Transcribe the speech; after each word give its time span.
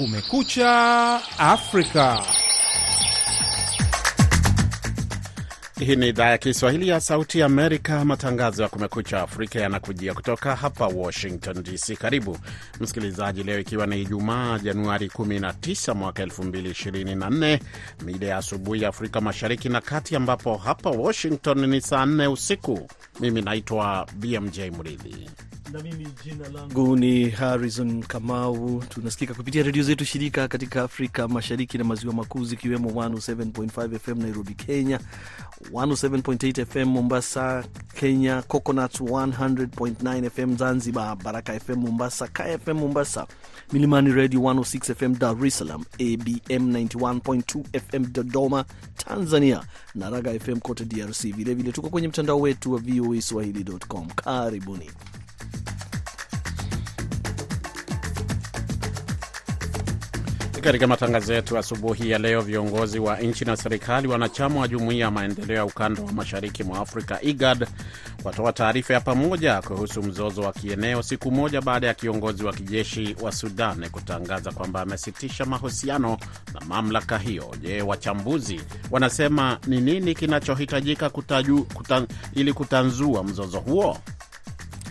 Kumekucha 0.00 1.20
Afrika. 1.38 2.22
Hii 5.80 5.96
ni 5.96 6.08
idhaa 6.08 6.30
ya 6.30 6.38
Kiswahili 6.38 6.88
ya 6.88 7.00
Sauti 7.00 7.38
ya 7.38 7.46
Amerika. 7.46 8.04
Matangazo 8.04 8.62
ya 8.62 8.68
Kumekucha 8.68 9.22
Afrika 9.22 9.60
yanakujia 9.60 10.14
kutoka 10.14 10.56
hapa 10.56 10.86
Washington 10.86 11.62
DC. 11.62 11.96
Karibu 11.96 12.38
msikilizaji, 12.80 13.42
leo 13.42 13.58
ikiwa 13.58 13.86
ni 13.86 14.02
Ijumaa 14.02 14.58
Januari 14.58 15.06
19 15.08 15.94
mwaka 15.94 16.22
2024, 16.24 17.58
mida 18.04 18.26
ya 18.26 18.36
asubuhi 18.36 18.82
ya 18.82 18.88
Afrika 18.88 19.20
Mashariki 19.20 19.68
na 19.68 19.80
Kati, 19.80 20.16
ambapo 20.16 20.56
hapa 20.56 20.90
Washington 20.90 21.66
ni 21.66 21.80
saa 21.80 22.04
4 22.06 22.32
usiku. 22.32 22.88
Mimi 23.20 23.42
naitwa 23.42 24.06
BMJ 24.16 24.58
Mridhi 24.60 25.30
na 25.72 25.82
mimi 25.82 26.08
jina 26.24 26.48
langu 26.48 26.96
ni 26.96 27.30
Harrison 27.30 28.02
Kamau. 28.02 28.84
Tunasikika 28.88 29.34
kupitia 29.34 29.62
redio 29.62 29.82
zetu 29.82 30.04
shirika 30.04 30.48
katika 30.48 30.82
Afrika 30.82 31.28
Mashariki 31.28 31.78
na 31.78 31.84
Maziwa 31.84 32.14
Makuu, 32.14 32.44
zikiwemo 32.44 32.90
107.5 32.90 33.98
FM 33.98 34.18
Nairobi, 34.22 34.54
Kenya, 34.54 35.00
107.8 35.72 36.64
FM 36.66 36.84
Mombasa, 36.88 37.64
Kenya, 37.94 38.42
Coconut 38.42 39.00
100.9 39.00 40.30
FM 40.30 40.56
Zanzibar, 40.56 41.16
Baraka 41.16 41.60
FM 41.60 41.74
Mombasa, 41.78 42.28
Kaya 42.28 42.58
FM 42.58 42.76
Mombasa, 42.76 43.26
Milimani 43.72 44.12
Radio 44.12 44.40
106 44.40 44.94
FM 44.94 45.18
Dar 45.18 45.46
es 45.46 45.58
Salaam, 45.58 45.84
ABM 45.94 46.72
91.2 46.72 47.80
FM 47.80 48.12
Dodoma, 48.12 48.64
Tanzania, 48.96 49.62
na 49.94 50.10
Raga 50.10 50.38
FM 50.40 50.60
kote 50.60 50.84
DRC. 50.84 51.22
Vilevile 51.36 51.72
tuko 51.72 51.88
kwenye 51.90 52.08
mtandao 52.08 52.40
wetu 52.40 52.72
wa 52.72 52.78
VOA 52.78 53.20
Swahili.com. 53.22 54.06
Karibuni. 54.08 54.90
Katika 60.60 60.86
matangazo 60.86 61.34
yetu 61.34 61.58
asubuhi 61.58 62.10
ya 62.10 62.18
leo, 62.18 62.40
viongozi 62.40 62.98
wa 62.98 63.16
nchi 63.20 63.44
na 63.44 63.56
serikali 63.56 64.08
wanachama 64.08 64.60
wa 64.60 64.68
jumuiya 64.68 65.04
ya 65.04 65.10
maendeleo 65.10 65.56
ya 65.56 65.64
ukanda 65.64 66.02
wa 66.02 66.12
mashariki 66.12 66.64
mwa 66.64 66.78
Afrika, 66.80 67.22
IGAD, 67.22 67.66
watoa 68.24 68.52
taarifa 68.52 68.94
ya 68.94 69.00
pamoja 69.00 69.62
kuhusu 69.62 70.02
mzozo 70.02 70.40
wa 70.42 70.52
kieneo, 70.52 71.02
siku 71.02 71.30
moja 71.30 71.60
baada 71.60 71.86
ya 71.86 71.94
kiongozi 71.94 72.44
wa 72.44 72.52
kijeshi 72.52 73.16
wa 73.22 73.32
Sudan 73.32 73.90
kutangaza 73.90 74.52
kwamba 74.52 74.80
amesitisha 74.80 75.44
mahusiano 75.44 76.18
na 76.54 76.60
mamlaka 76.66 77.18
hiyo. 77.18 77.54
Je, 77.60 77.82
wachambuzi 77.82 78.60
wanasema 78.90 79.58
ni 79.66 79.80
nini 79.80 80.14
kinachohitajika 80.14 81.10
kuta, 81.10 81.44
ili 82.34 82.52
kutanzua 82.52 83.24
mzozo 83.24 83.60
huo? 83.60 83.98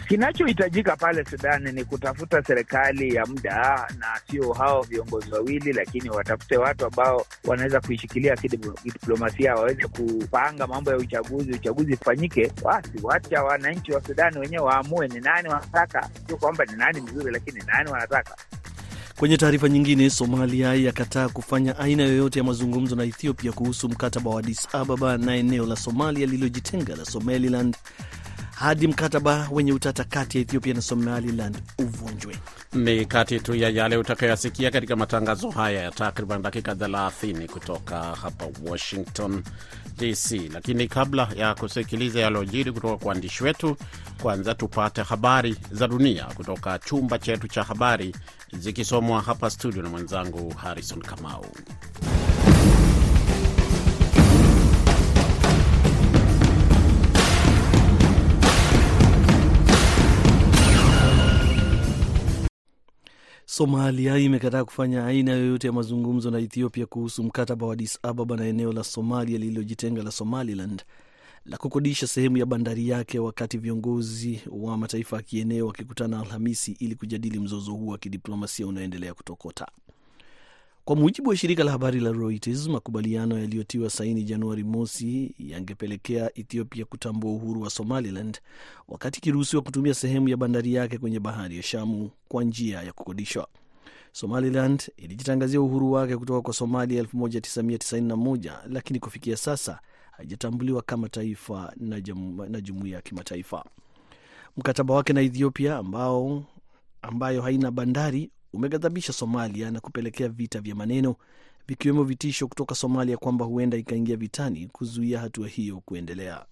Kinachohitajika 0.10 0.96
pale 0.96 1.26
Sudani 1.26 1.72
ni 1.72 1.84
kutafuta 1.86 2.44
serikali 2.44 3.16
ya 3.16 3.26
muda 3.26 3.88
na 3.98 4.08
sio 4.32 4.54
hao 4.54 4.82
viongozi 4.82 5.32
wawili, 5.32 5.74
lakini 5.74 6.10
watafute 6.10 6.58
watu 6.58 6.86
ambao 6.86 7.26
wanaweza 7.46 7.82
kuishikilia 7.82 8.36
kidiplomasia, 8.36 9.56
waweze 9.56 9.88
kupanga 9.88 10.68
mambo 10.68 10.92
ya 10.92 10.98
uchaguzi, 10.98 11.52
uchaguzi 11.52 11.94
ufanyike. 11.94 12.52
Basi 12.64 12.90
wacha 13.04 13.44
wananchi 13.44 13.92
wa 13.92 14.02
Sudani 14.04 14.40
wenyewe 14.40 14.64
waamue 14.64 15.08
ni 15.08 15.20
nani 15.20 15.50
wanataka, 15.50 16.10
sio 16.28 16.38
kwamba 16.38 16.66
ni 16.66 16.74
nani 16.74 17.02
mzuri, 17.02 17.32
lakini 17.34 17.64
nani 17.68 17.90
wanataka. 17.92 18.36
Kwenye 19.20 19.38
taarifa 19.38 19.70
nyingine, 19.70 20.10
Somalia 20.10 20.74
yakataa 20.74 21.30
kufanya 21.30 21.78
aina 21.80 22.04
yoyote 22.04 22.40
ya 22.40 22.46
mazungumzo 22.46 22.96
na 22.96 23.04
Ethiopia 23.04 23.52
kuhusu 23.52 23.90
mkataba 23.90 24.30
wa 24.32 24.40
Addis 24.40 24.76
Ababa 24.76 25.18
na 25.18 25.36
eneo 25.36 25.66
la 25.66 25.76
Somalia 25.76 26.26
lililojitenga 26.26 26.96
la 26.96 27.06
Somaliland 27.06 27.78
hadi 28.60 28.88
mkataba 28.88 29.48
wenye 29.52 29.74
utata 29.74 30.04
kati 30.04 30.38
ya 30.38 30.42
Ethiopia 30.42 30.74
na 30.74 30.82
Somaliland 30.82 31.58
uvunjwe. 31.78 32.36
Ni 32.74 33.06
kati 33.06 33.40
tu 33.40 33.56
ya 33.56 33.70
yale 33.70 33.98
utakayoyasikia 33.98 34.72
katika 34.72 34.96
matangazo 34.96 35.50
haya 35.50 35.82
ya 35.84 35.92
takriban 35.92 36.42
dakika 36.42 36.74
30 36.74 37.48
kutoka 37.48 38.00
hapa 38.16 38.46
Washington 38.66 39.44
DC. 39.98 40.50
Lakini 40.54 40.88
kabla 40.88 41.28
ya 41.36 41.56
kusikiliza 41.56 42.20
yaliyojiri 42.20 42.72
kutoka 42.72 42.98
kwa 42.98 43.08
waandishi 43.10 43.44
wetu, 43.44 43.78
kwanza 44.22 44.56
tupate 44.56 45.02
habari 45.02 45.56
za 45.72 45.88
dunia 45.88 46.26
kutoka 46.26 46.80
chumba 46.80 47.20
chetu 47.20 47.48
cha 47.48 47.64
habari, 47.64 48.16
zikisomwa 48.58 49.22
hapa 49.22 49.50
studio 49.50 49.82
na 49.84 49.90
mwenzangu 49.90 50.54
Harrison 50.54 51.02
Kamau. 51.02 51.46
Somalia 63.52 64.18
imekataa 64.18 64.66
kufanya 64.66 65.06
aina 65.06 65.32
yoyote 65.32 65.68
ya 65.68 65.74
mazungumzo 65.74 66.32
na 66.32 66.40
Ethiopia 66.40 66.86
kuhusu 66.86 67.24
mkataba 67.24 67.66
wa 67.68 67.74
Addis 67.74 68.00
Ababa 68.04 68.38
na 68.38 68.46
eneo 68.46 68.74
la 68.74 68.84
Somalia 68.84 69.38
lililojitenga 69.38 70.04
la 70.04 70.12
Somaliland 70.12 70.84
la 71.46 71.58
kukodisha 71.58 72.08
sehemu 72.08 72.38
ya 72.38 72.46
bandari 72.46 72.90
yake, 72.90 73.20
wakati 73.20 73.58
viongozi 73.58 74.42
wa 74.52 74.78
mataifa 74.78 75.16
ya 75.16 75.22
kieneo 75.22 75.68
wakikutana 75.68 76.20
Alhamisi 76.20 76.72
ili 76.80 76.96
kujadili 76.96 77.40
mzozo 77.40 77.72
huo 77.74 77.92
wa 77.92 77.98
kidiplomasia 77.98 78.68
unaoendelea 78.68 79.14
kutokota. 79.14 79.68
Kwa 80.90 80.96
mujibu 80.96 81.30
wa 81.30 81.36
shirika 81.38 81.64
la 81.64 81.72
habari 81.72 82.00
la 82.00 82.12
Reuters, 82.12 82.68
makubaliano 82.68 83.40
yaliyotiwa 83.40 83.90
saini 83.90 84.24
Januari 84.24 84.64
mosi 84.64 85.36
yangepelekea 85.40 86.32
Ethiopia 86.40 86.86
kutambua 86.86 87.32
uhuru 87.32 87.62
wa 87.62 87.70
Somaliland 87.70 88.40
wakati 88.88 89.20
ikiruhusiwa 89.20 89.62
kutumia 89.62 89.94
sehemu 89.94 90.30
ya 90.30 90.38
bandari 90.38 90.74
yake 90.74 90.98
kwenye 90.98 91.20
bahari 91.20 91.58
ya 91.58 91.64
Shamu 91.64 92.10
kwa 92.28 92.44
njia 92.44 92.82
ya 92.82 92.94
kukodishwa. 92.94 93.48
Somaliland 94.12 94.92
ilijitangazia 94.98 95.62
uhuru 95.62 95.92
wake 95.92 96.18
kutoka 96.18 96.42
kwa 96.42 96.54
Somalia 96.54 97.04
1991 97.04 98.54
lakini 98.70 99.00
kufikia 99.00 99.38
sasa 99.38 99.80
haijatambuliwa 100.12 100.82
kama 100.82 101.10
taifa 101.10 101.74
na 102.50 102.62
jumuiya 102.62 102.96
ya 102.96 103.02
kimataifa. 103.02 103.66
Mkataba 104.58 104.94
wake 104.94 105.14
na 105.14 105.22
Ethiopia 105.22 105.78
ambao, 105.78 106.44
ambayo 107.02 107.42
haina 107.42 107.72
bandari 107.72 108.32
umeghadhabisha 108.54 109.14
Somalia 109.14 109.72
na 109.72 109.80
kupelekea 109.80 110.30
vita 110.30 110.62
vya 110.62 110.76
maneno 110.76 111.16
vikiwemo 111.68 112.04
vitisho 112.04 112.48
kutoka 112.48 112.76
Somalia 112.76 113.18
kwamba 113.18 113.46
huenda 113.46 113.78
ikaingia 113.78 114.18
vitani 114.18 114.68
kuzuia 114.68 115.20
hatua 115.20 115.48
hiyo 115.48 115.82
kuendelea. 115.86 116.46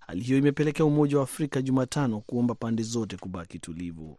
Hali 0.00 0.20
hiyo 0.22 0.38
imepelekea 0.38 0.86
Umoja 0.86 1.16
wa 1.16 1.22
Afrika 1.22 1.62
Jumatano 1.62 2.20
kuomba 2.20 2.54
pande 2.54 2.82
zote 2.82 3.16
kubaki 3.16 3.58
tulivu. 3.58 4.18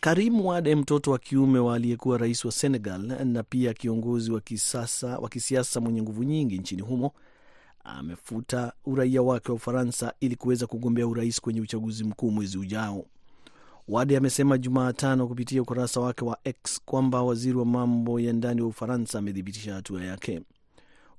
Karim 0.00 0.40
Wade, 0.46 0.74
mtoto 0.74 1.10
wa 1.10 1.18
kiume 1.18 1.58
wa 1.58 1.74
aliyekuwa 1.76 2.18
rais 2.18 2.44
wa 2.44 2.52
Senegal 2.52 3.00
na 3.24 3.42
pia 3.42 3.74
kiongozi 3.74 4.32
wa 4.32 4.40
kisasa 4.40 5.18
wa 5.18 5.28
kisiasa 5.28 5.80
mwenye 5.80 6.02
nguvu 6.02 6.22
nyingi 6.24 6.58
nchini 6.58 6.82
humo, 6.82 7.12
amefuta 7.84 8.72
uraia 8.84 9.22
wake 9.22 9.48
wa 9.48 9.54
Ufaransa 9.56 10.12
ili 10.20 10.36
kuweza 10.36 10.66
kugombea 10.66 11.06
urais 11.06 11.40
kwenye 11.40 11.60
uchaguzi 11.60 12.04
mkuu 12.04 12.30
mwezi 12.30 12.58
ujao. 12.58 13.06
Wade 13.88 14.16
amesema 14.16 14.58
Jumatano 14.58 15.26
kupitia 15.28 15.62
ukurasa 15.62 16.00
wake 16.00 16.24
wa 16.24 16.38
X 16.44 16.80
kwamba 16.84 17.22
waziri 17.22 17.58
wa 17.58 17.64
mambo 17.64 18.20
ya 18.20 18.32
ndani 18.32 18.62
wa 18.62 18.68
Ufaransa 18.68 19.18
amethibitisha 19.18 19.74
hatua 19.74 20.04
yake. 20.04 20.40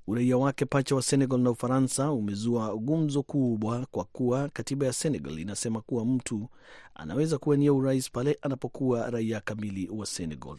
Uraia 0.06 0.36
wake 0.36 0.64
pacha 0.64 0.94
wa 0.94 1.02
Senegal 1.02 1.40
na 1.40 1.50
Ufaransa 1.50 2.12
umezua 2.12 2.76
gumzo 2.76 3.22
kubwa 3.22 3.86
kwa 3.90 4.04
kuwa 4.04 4.48
katiba 4.48 4.86
ya 4.86 4.92
Senegal 4.92 5.38
inasema 5.38 5.80
kuwa 5.80 6.04
mtu 6.04 6.48
anaweza 6.94 7.38
kuwania 7.38 7.72
urais 7.72 8.10
pale 8.10 8.38
anapokuwa 8.42 9.10
raia 9.10 9.40
kamili 9.40 9.88
wa 9.88 10.06
Senegal. 10.06 10.56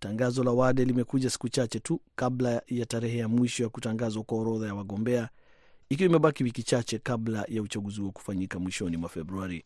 Tangazo 0.00 0.44
la 0.44 0.50
Wade 0.50 0.84
limekuja 0.84 1.30
siku 1.30 1.48
chache 1.48 1.80
tu 1.80 2.00
kabla 2.16 2.62
ya 2.66 2.86
tarehe 2.86 3.18
ya 3.18 3.28
mwisho 3.28 3.62
ya 3.62 3.68
kutangazwa 3.68 4.22
kwa 4.22 4.38
orodha 4.38 4.66
ya 4.66 4.74
wagombea, 4.74 5.28
ikiwa 5.88 6.08
imebaki 6.10 6.44
wiki 6.44 6.62
chache 6.62 6.98
kabla 6.98 7.44
ya 7.48 7.62
uchaguzi 7.62 8.00
huo 8.00 8.10
kufanyika 8.10 8.58
mwishoni 8.58 8.96
mwa 8.96 9.08
Februari. 9.08 9.64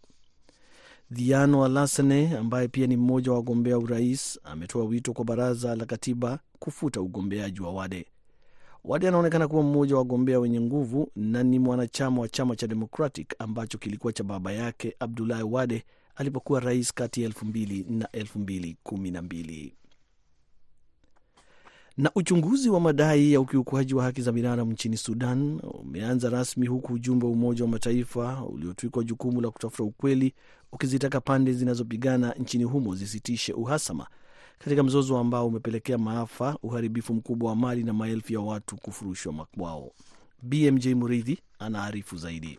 Diano 1.17 1.65
Alasane 1.65 2.37
ambaye 2.37 2.69
pia 2.69 2.87
ni 2.87 2.97
mmoja 2.97 3.31
wa 3.31 3.37
wagombea 3.37 3.79
urais 3.79 4.41
ametoa 4.45 4.85
wito 4.85 5.13
kwa 5.13 5.25
baraza 5.25 5.77
la 5.77 5.87
katiba 5.87 6.39
kufuta 6.59 7.01
ugombeaji 7.01 7.61
wa 7.61 7.73
Wade. 7.73 8.07
Wade 8.85 9.09
anaonekana 9.09 9.49
kuwa 9.49 9.63
mmoja 9.63 9.95
wa 9.95 9.99
wagombea 9.99 10.41
wenye 10.41 10.61
nguvu 10.61 11.11
na 11.17 11.43
ni 11.43 11.59
mwanachama 11.59 12.21
wa 12.21 12.29
chama 12.29 12.57
cha 12.57 12.67
Democratic 12.67 13.35
ambacho 13.39 13.79
kilikuwa 13.79 14.13
cha 14.13 14.25
baba 14.25 14.53
yake 14.53 14.97
Abdulahi 14.99 15.43
Wade 15.43 15.85
alipokuwa 16.17 16.61
rais 16.61 16.95
kati 16.95 17.21
ya 17.23 17.27
elfu 17.27 17.47
mbili 17.47 17.87
na 17.89 18.09
elfu 18.13 18.39
mbili 18.39 18.77
kumi 18.83 19.11
na 19.11 19.23
mbili. 19.23 19.75
Na 21.97 22.11
uchunguzi 22.15 22.71
wa 22.71 22.81
madai 22.81 23.33
ya 23.33 23.41
ukiukwaji 23.41 23.95
wa 23.95 24.05
haki 24.05 24.23
za 24.23 24.33
binadamu 24.33 24.73
nchini 24.73 24.97
Sudan 24.97 25.61
umeanza 25.81 26.31
rasmi 26.31 26.67
huku 26.67 26.93
ujumbe 26.93 27.27
wa 27.27 27.33
Umoja 27.33 27.65
wa 27.65 27.71
Mataifa 27.71 28.45
uliotwikwa 28.45 29.05
jukumu 29.05 29.41
la 29.41 29.51
kutafuta 29.51 29.83
ukweli 29.85 30.35
ukizitaka 30.73 31.21
pande 31.21 31.53
zinazopigana 31.53 32.33
nchini 32.39 32.65
humo 32.65 32.95
zisitishe 32.95 33.53
uhasama 33.53 34.07
katika 34.59 34.83
mzozo 34.83 35.19
ambao 35.19 35.47
umepelekea 35.47 35.99
maafa, 35.99 36.57
uharibifu 36.63 37.15
mkubwa 37.15 37.51
wa 37.51 37.57
mali 37.57 37.85
na 37.85 37.93
maelfu 37.93 38.33
ya 38.33 38.41
watu 38.41 38.77
kufurushwa 38.77 39.33
makwao. 39.33 39.91
BMJ 40.43 40.87
Muridhi 40.89 41.39
anaarifu 41.59 42.17
zaidi. 42.17 42.59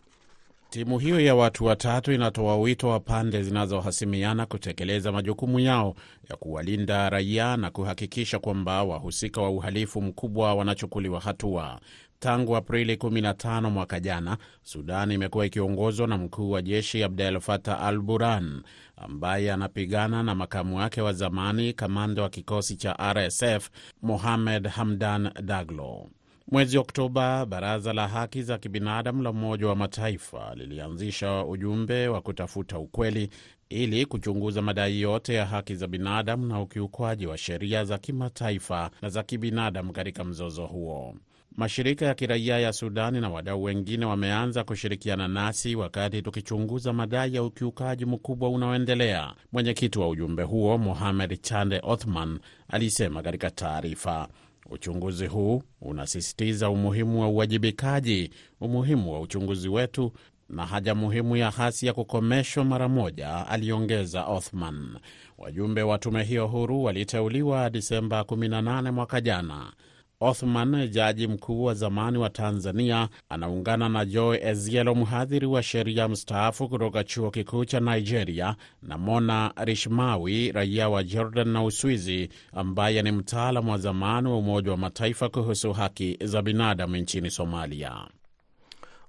Timu 0.70 0.98
hiyo 0.98 1.20
ya 1.20 1.34
watu 1.34 1.64
watatu 1.64 2.12
inatoa 2.12 2.56
wito 2.56 2.88
wa 2.88 3.00
pande 3.00 3.42
zinazohasimiana 3.42 4.46
kutekeleza 4.46 5.12
majukumu 5.12 5.60
yao 5.60 5.94
ya 6.30 6.36
kuwalinda 6.36 7.10
raia 7.10 7.56
na 7.56 7.70
kuhakikisha 7.70 8.38
kwamba 8.38 8.84
wahusika 8.84 9.40
wa 9.40 9.50
uhalifu 9.50 10.02
mkubwa 10.02 10.54
wanachukuliwa 10.54 11.20
hatua. 11.20 11.80
Tangu 12.24 12.56
Aprili 12.56 12.96
15 12.96 13.70
mwaka 13.70 14.00
jana, 14.00 14.36
Sudan 14.62 15.10
imekuwa 15.12 15.46
ikiongozwa 15.46 16.06
na 16.06 16.18
mkuu 16.18 16.50
wa 16.50 16.62
jeshi 16.62 17.02
Abdel 17.02 17.40
Fattah 17.40 17.82
al 17.82 17.98
Burhan 18.00 18.62
ambaye 18.96 19.52
anapigana 19.52 20.22
na 20.22 20.34
makamu 20.34 20.76
wake 20.76 21.00
wa 21.00 21.12
zamani, 21.12 21.72
kamanda 21.72 22.22
wa 22.22 22.28
kikosi 22.28 22.76
cha 22.76 23.12
RSF 23.12 23.70
Mohamed 24.02 24.66
Hamdan 24.68 25.30
Daglo. 25.42 26.10
Mwezi 26.50 26.78
Oktoba, 26.78 27.46
baraza 27.46 27.92
la 27.92 28.08
haki 28.08 28.42
za 28.42 28.58
kibinadamu 28.58 29.22
la 29.22 29.30
Umoja 29.30 29.66
wa 29.68 29.76
Mataifa 29.76 30.54
lilianzisha 30.54 31.44
ujumbe 31.44 32.08
wa 32.08 32.20
kutafuta 32.20 32.78
ukweli 32.78 33.30
ili 33.68 34.06
kuchunguza 34.06 34.62
madai 34.62 35.00
yote 35.00 35.34
ya 35.34 35.46
haki 35.46 35.74
za 35.74 35.86
binadamu 35.86 36.46
na 36.46 36.60
ukiukwaji 36.60 37.26
wa 37.26 37.38
sheria 37.38 37.84
za 37.84 37.98
kimataifa 37.98 38.90
na 39.02 39.08
za 39.08 39.22
kibinadamu 39.22 39.92
katika 39.92 40.24
mzozo 40.24 40.66
huo. 40.66 41.14
Mashirika 41.56 42.06
ya 42.06 42.14
kiraia 42.14 42.58
ya 42.58 42.72
Sudani 42.72 43.20
na 43.20 43.28
wadau 43.30 43.62
wengine 43.62 44.04
wameanza 44.06 44.64
kushirikiana 44.64 45.28
nasi 45.28 45.74
wakati 45.76 46.22
tukichunguza 46.22 46.92
madai 46.92 47.34
ya 47.34 47.42
ukiukaji 47.42 48.04
mkubwa 48.04 48.48
unaoendelea. 48.50 49.34
Mwenyekiti 49.52 49.98
wa 49.98 50.08
ujumbe 50.08 50.42
huo 50.42 50.78
Mohamed 50.78 51.40
Chande 51.40 51.80
Othman 51.82 52.38
alisema 52.68 53.22
katika 53.22 53.50
taarifa 53.50 54.28
Uchunguzi 54.70 55.26
huu 55.26 55.62
unasisitiza 55.80 56.70
umuhimu 56.70 57.20
wa 57.20 57.28
uwajibikaji, 57.28 58.30
umuhimu 58.60 59.12
wa 59.12 59.20
uchunguzi 59.20 59.68
wetu 59.68 60.12
na 60.48 60.66
haja 60.66 60.94
muhimu 60.94 61.36
ya 61.36 61.50
hasi 61.50 61.86
ya 61.86 61.92
kukomeshwa 61.92 62.64
mara 62.64 62.88
moja, 62.88 63.46
aliongeza 63.48 64.24
Othman. 64.26 64.98
Wajumbe 65.38 65.82
wa 65.82 65.98
tume 65.98 66.22
hiyo 66.24 66.46
huru 66.46 66.84
waliteuliwa 66.84 67.70
Disemba 67.70 68.20
18 68.20 68.90
mwaka 68.92 69.20
jana. 69.20 69.72
Othman, 70.20 70.88
jaji 70.88 71.26
mkuu 71.26 71.64
wa 71.64 71.74
zamani 71.74 72.18
wa 72.18 72.30
Tanzania, 72.30 73.08
anaungana 73.28 73.88
na 73.88 74.04
Joe 74.04 74.40
Ezielo, 74.42 74.94
mhadhiri 74.94 75.46
wa 75.46 75.62
sheria 75.62 76.08
mstaafu 76.08 76.68
kutoka 76.68 77.04
chuo 77.04 77.30
kikuu 77.30 77.64
cha 77.64 77.80
Nigeria, 77.80 78.56
na 78.82 78.98
Mona 78.98 79.52
Rishmawi, 79.56 80.52
raia 80.52 80.88
wa 80.88 81.02
Jordan 81.04 81.48
na 81.48 81.64
Uswizi, 81.64 82.28
ambaye 82.52 83.02
ni 83.02 83.12
mtaalamu 83.12 83.70
wa 83.70 83.78
zamani 83.78 84.28
wa 84.28 84.38
Umoja 84.38 84.70
wa 84.70 84.76
Mataifa 84.76 85.28
kuhusu 85.28 85.72
haki 85.72 86.18
za 86.24 86.42
binadamu 86.42 86.96
nchini 86.96 87.30
Somalia. 87.30 88.08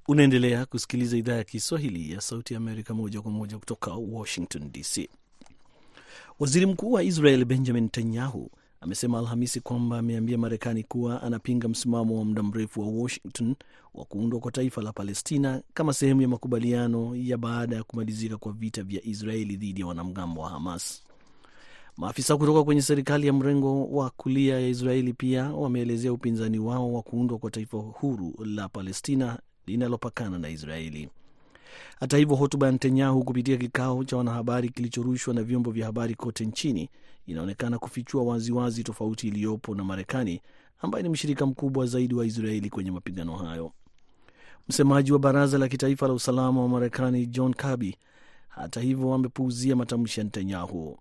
Unaendelea 0.08 0.66
kusikiliza 0.66 1.18
idhaa 1.18 1.36
ya 1.36 1.44
Kiswahili 1.44 2.12
ya 2.12 2.22
Sauti 2.22 2.54
ya 2.54 2.58
Amerika 2.58 2.94
moja 2.94 3.22
kwa 3.22 3.32
moja 3.32 3.58
kutoka 3.58 3.92
Washington 3.94 4.72
DC. 4.72 5.10
Waziri 6.40 6.66
Mkuu 6.66 6.92
wa 6.92 7.04
Israel 7.04 7.46
Benjamin 7.46 7.84
Netanyahu 7.84 8.52
amesema 8.86 9.20
Alhamisi 9.20 9.60
kwamba 9.62 9.98
ameambia 10.00 10.38
Marekani 10.38 10.84
kuwa 10.84 11.22
anapinga 11.24 11.68
msimamo 11.68 12.18
wa 12.20 12.26
muda 12.26 12.44
mrefu 12.44 12.82
wa 12.82 12.88
Washington 12.88 13.56
wa 13.94 14.06
kuundwa 14.06 14.40
kwa 14.40 14.52
taifa 14.52 14.82
la 14.82 14.92
Palestina 14.94 15.62
kama 15.74 15.94
sehemu 15.94 16.22
ya 16.22 16.28
makubaliano 16.28 17.16
ya 17.16 17.38
baada 17.38 17.76
ya 17.76 17.84
kumalizika 17.84 18.38
kwa 18.38 18.52
vita 18.52 18.84
vya 18.84 19.02
Israeli 19.06 19.56
dhidi 19.58 19.82
ya 19.82 19.88
wanamgambo 19.88 20.42
wa 20.42 20.50
Hamas. 20.50 21.04
Maafisa 21.98 22.38
kutoka 22.38 22.64
kwenye 22.64 22.82
serikali 22.82 23.28
ya 23.28 23.34
mrengo 23.34 23.86
wa 23.86 24.10
kulia 24.10 24.60
ya 24.60 24.68
Israeli 24.68 25.14
pia 25.14 25.44
wameelezea 25.44 26.14
upinzani 26.14 26.60
wao 26.60 26.94
wa 26.94 27.02
kuundwa 27.02 27.38
kwa 27.38 27.52
taifa 27.52 27.78
huru 27.78 28.34
la 28.46 28.70
Palestina 28.70 29.40
linalopakana 29.68 30.40
na 30.40 30.50
Israeli. 30.50 31.10
Hata 32.00 32.18
hivyo, 32.18 32.36
hotuba 32.36 32.66
ya 32.66 32.72
Netanyahu 32.72 33.24
kupitia 33.24 33.58
kikao 33.58 34.04
cha 34.04 34.18
wanahabari 34.18 34.70
kilichorushwa 34.70 35.34
na 35.34 35.44
vyombo 35.44 35.72
vya 35.72 35.86
habari 35.86 36.16
kote 36.16 36.46
nchini 36.46 36.90
inaonekana 37.26 37.80
kufichua 37.80 38.24
waziwazi 38.24 38.84
tofauti 38.84 39.28
iliyopo 39.28 39.76
na 39.76 39.84
Marekani 39.84 40.42
ambaye 40.82 41.04
ni 41.04 41.10
mshirika 41.10 41.46
mkubwa 41.46 41.86
zaidi 41.86 42.16
wa 42.16 42.26
Israeli 42.26 42.70
kwenye 42.70 42.92
mapigano 42.92 43.36
hayo. 43.38 43.72
Msemaji 44.70 45.12
wa 45.12 45.20
baraza 45.20 45.58
la 45.58 45.68
kitaifa 45.68 46.08
la 46.08 46.14
usalama 46.14 46.62
wa 46.62 46.68
Marekani 46.70 47.26
John 47.26 47.54
Kirby, 47.54 47.98
hata 48.48 48.82
hivyo, 48.82 49.14
amepuuzia 49.14 49.76
matamshi 49.76 50.20
ya 50.20 50.24
Netanyahu. 50.24 50.98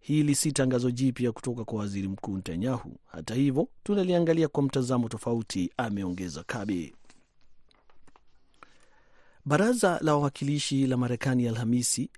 Hili 0.00 0.34
si 0.34 0.52
tangazo 0.52 0.90
jipya 0.90 1.32
kutoka 1.32 1.64
kwa 1.64 1.78
waziri 1.78 2.08
mkuu 2.08 2.36
Netanyahu. 2.36 2.96
Hata 3.06 3.34
hivyo, 3.34 3.68
tunaliangalia 3.82 4.48
kwa 4.48 4.62
mtazamo 4.62 5.08
tofauti, 5.08 5.70
ameongeza 5.76 6.42
Kirby. 6.42 6.94
Baraza 9.46 9.98
la 10.02 10.14
wawakilishi 10.14 10.86
la 10.86 10.96
Marekani 10.96 11.48
Alhamisi 11.48 12.10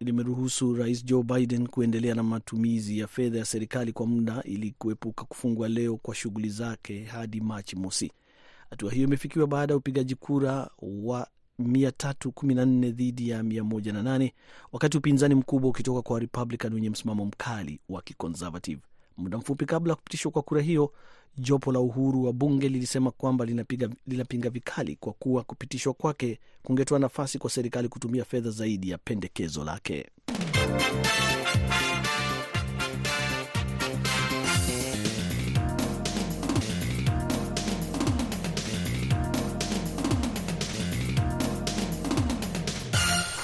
limeruhusu 0.00 0.74
rais 0.74 1.04
Joe 1.04 1.22
Biden 1.22 1.66
kuendelea 1.66 2.14
na 2.14 2.22
matumizi 2.22 2.98
ya 2.98 3.06
fedha 3.06 3.38
ya 3.38 3.44
serikali 3.44 3.92
kwa 3.92 4.06
muda 4.06 4.42
ili 4.42 4.74
kuepuka 4.78 5.24
kufungwa 5.24 5.68
leo 5.68 5.96
kwa 5.96 6.14
shughuli 6.14 6.48
zake 6.48 7.04
hadi 7.04 7.40
Machi 7.40 7.76
mosi. 7.76 8.12
Hatua 8.70 8.92
hiyo 8.92 9.04
imefikiwa 9.06 9.46
baada 9.46 9.72
ya 9.72 9.76
upigaji 9.78 10.14
kura 10.14 10.70
wa 10.82 11.28
314 11.62 12.90
dhidi 12.92 13.28
ya 13.28 13.42
108 13.42 14.30
wakati 14.72 14.98
upinzani 14.98 15.34
mkubwa 15.34 15.70
ukitoka 15.70 16.02
kwa 16.02 16.18
Republican 16.20 16.74
wenye 16.74 16.90
msimamo 16.90 17.24
mkali 17.26 17.80
wa 17.88 18.02
kiconservative. 18.02 18.80
Muda 19.18 19.38
mfupi 19.38 19.66
kabla 19.66 19.92
ya 19.92 19.96
kupitishwa 19.96 20.30
kwa 20.32 20.42
kura 20.42 20.62
hiyo, 20.62 20.92
jopo 21.38 21.72
la 21.72 21.80
uhuru 21.80 22.24
wa 22.24 22.32
bunge 22.32 22.68
lilisema 22.68 23.10
kwamba 23.10 23.44
linapiga, 23.44 23.88
linapinga 24.06 24.50
vikali 24.50 24.96
kwa 24.96 25.12
kuwa 25.12 25.42
kupitishwa 25.44 25.94
kwake 25.94 26.38
kungetoa 26.62 26.98
nafasi 26.98 27.38
kwa 27.38 27.50
serikali 27.50 27.88
kutumia 27.88 28.24
fedha 28.24 28.50
zaidi 28.50 28.90
ya 28.90 28.98
pendekezo 28.98 29.64
lake. 29.64 30.06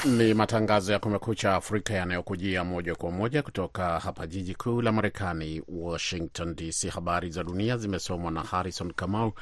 Ni 0.05 0.35
matangazo 0.35 0.93
ya 0.93 0.99
Kumekucha 0.99 1.55
Afrika 1.55 1.95
yanayokujia 1.95 2.65
moja 2.65 2.95
kwa 2.95 3.11
moja 3.11 3.43
kutoka 3.43 4.01
hapa 4.01 4.27
jiji 4.27 4.55
kuu 4.55 4.83
la 4.83 4.93
Marekani, 4.93 5.63
Washington 5.69 6.55
DC. 6.57 6.89
Habari 6.91 7.31
za 7.31 7.45
dunia 7.45 7.77
zimesomwa 7.77 8.31
na 8.31 8.43
Harrison 8.43 8.93
Kamau 8.93 9.33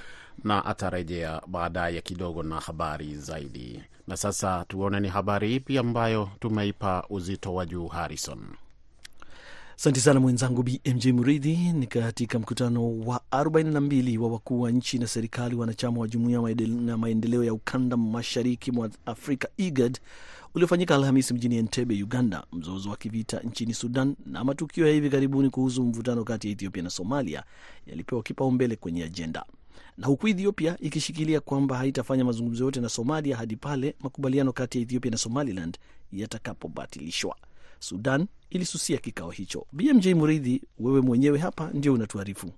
na 0.44 0.64
atarejea 0.64 1.42
baadaye 1.46 2.00
kidogo 2.00 2.42
na 2.42 2.60
habari 2.60 3.14
zaidi. 3.14 3.82
Na 4.08 4.16
sasa 4.16 4.64
tuone 4.68 5.00
ni 5.00 5.08
habari 5.08 5.54
ipi 5.54 5.78
ambayo 5.78 6.28
tumeipa 6.40 7.04
uzito 7.10 7.54
wa 7.54 7.66
juu, 7.66 7.86
Harrison. 7.88 8.38
Asante 9.82 10.00
sana 10.00 10.20
mwenzangu 10.20 10.62
BMJ 10.62 11.06
Muridhi. 11.06 11.56
Ni 11.56 11.86
katika 11.86 12.38
mkutano 12.38 12.98
wa 12.98 13.20
42 13.30 14.18
wa 14.18 14.28
wakuu 14.28 14.60
wa 14.60 14.70
nchi 14.70 14.98
na 14.98 15.06
serikali 15.06 15.54
wanachama 15.54 16.00
wa 16.00 16.08
jumuiya 16.08 16.54
na 16.66 16.98
maendeleo 16.98 17.44
ya 17.44 17.54
ukanda 17.54 17.96
mashariki 17.96 18.72
mwa 18.72 18.90
Afrika, 19.06 19.48
IGAD, 19.56 19.98
uliofanyika 20.54 20.94
Alhamisi 20.94 21.34
mjini 21.34 21.56
Entebbe, 21.56 22.02
Uganda. 22.02 22.44
Mzozo 22.52 22.90
wa 22.90 22.96
kivita 22.96 23.40
nchini 23.40 23.74
Sudan 23.74 24.16
na 24.26 24.44
matukio 24.44 24.86
ya 24.86 24.92
hivi 24.92 25.10
karibuni 25.10 25.50
kuhusu 25.50 25.82
mvutano 25.84 26.24
kati 26.24 26.46
ya 26.46 26.52
Ethiopia 26.52 26.82
na 26.82 26.90
Somalia 26.90 27.42
yalipewa 27.86 28.22
kipaumbele 28.22 28.76
kwenye 28.76 29.04
ajenda, 29.04 29.44
na 29.98 30.06
huku 30.06 30.28
Ethiopia 30.28 30.76
ikishikilia 30.80 31.40
kwamba 31.40 31.76
haitafanya 31.76 32.24
mazungumzo 32.24 32.64
yote 32.64 32.80
na 32.80 32.88
Somalia 32.88 33.36
hadi 33.36 33.56
pale 33.56 33.94
makubaliano 34.00 34.52
kati 34.52 34.78
ya 34.78 34.82
Ethiopia 34.82 35.10
na 35.10 35.16
Somaliland 35.18 35.78
yatakapobatilishwa. 36.12 37.36
Sudan 37.82 38.26
ilisusia 38.50 38.98
kikao 38.98 39.30
hicho. 39.30 39.66
BMJ 39.72 40.06
Muridhi, 40.08 40.62
wewe 40.78 41.00
mwenyewe 41.00 41.38
hapa 41.38 41.70
ndio 41.74 41.94
unatuarifu. 41.94 42.50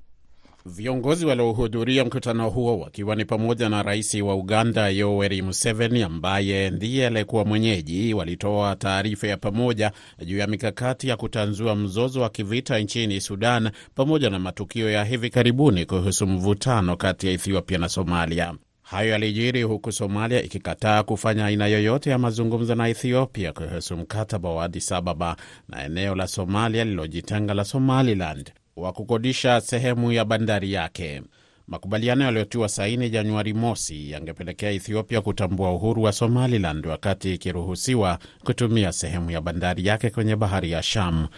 Viongozi 0.67 1.27
waliohudhuria 1.27 2.05
mkutano 2.05 2.51
huo 2.51 2.79
wakiwa 2.79 3.17
ni 3.17 3.25
pamoja 3.25 3.69
na 3.69 3.83
rais 3.83 4.15
wa 4.15 4.35
Uganda 4.37 4.89
Yoweri 4.89 5.43
Museveni 5.43 6.03
ambaye 6.03 6.71
ndiye 6.71 7.07
aliyekuwa 7.07 7.45
mwenyeji, 7.45 8.15
walitoa 8.15 8.77
taarifa 8.77 9.27
ya 9.27 9.37
pamoja 9.37 9.93
juu 10.27 10.39
ya 10.39 10.47
mikakati 10.47 11.09
ya 11.09 11.17
kutanzua 11.17 11.75
mzozo 11.75 12.21
wa 12.21 12.31
kivita 12.31 12.79
nchini 12.79 13.21
Sudan 13.21 13.71
pamoja 13.95 14.31
na 14.31 14.39
matukio 14.39 14.91
ya 14.91 15.05
hivi 15.05 15.31
karibuni 15.31 15.87
kuhusu 15.87 16.27
mvutano 16.27 16.97
kati 16.97 17.27
ya 17.27 17.33
Ethiopia 17.33 17.79
na 17.79 17.89
Somalia. 17.89 18.55
Hayo 18.85 19.11
yalijiri 19.11 19.63
huku 19.63 19.93
Somalia 19.93 20.43
ikikataa 20.43 21.03
kufanya 21.03 21.47
aina 21.47 21.67
yoyote 21.67 22.11
ya 22.11 22.19
mazungumzo 22.19 22.75
na 22.75 22.89
Ethiopia 22.89 23.53
kuhusu 23.53 23.97
mkataba 23.97 24.51
wa 24.51 24.65
Addis 24.65 24.93
Ababa 24.93 25.37
na 25.69 25.85
eneo 25.85 26.15
la 26.15 26.27
Somalia 26.27 26.85
lililojitenga 26.85 27.55
la 27.55 27.65
Somaliland 27.65 28.53
wa 28.77 28.93
kukodisha 28.93 29.61
sehemu 29.61 30.13
ya 30.13 30.25
bandari 30.25 30.73
yake. 30.73 31.23
Makubaliano 31.67 32.25
yaliyotiwa 32.25 32.69
saini 32.69 33.11
Januari 33.11 33.55
mosi 33.55 34.11
yangepelekea 34.11 34.71
Ethiopia 34.71 35.21
kutambua 35.21 35.73
uhuru 35.73 36.03
wa 36.03 36.13
Somaliland 36.13 36.87
wakati 36.87 37.35
ikiruhusiwa 37.35 38.19
kutumia 38.45 38.93
sehemu 38.93 39.31
ya 39.31 39.41
bandari 39.41 39.87
yake 39.87 40.11
kwenye 40.11 40.37
bahari 40.37 40.71
ya 40.71 40.83
Sham 40.83 41.29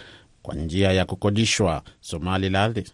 kwa 0.43 0.55
njia 0.55 0.93
ya 0.93 1.05
kukodishwa. 1.05 1.83
Somaliland 2.01 2.91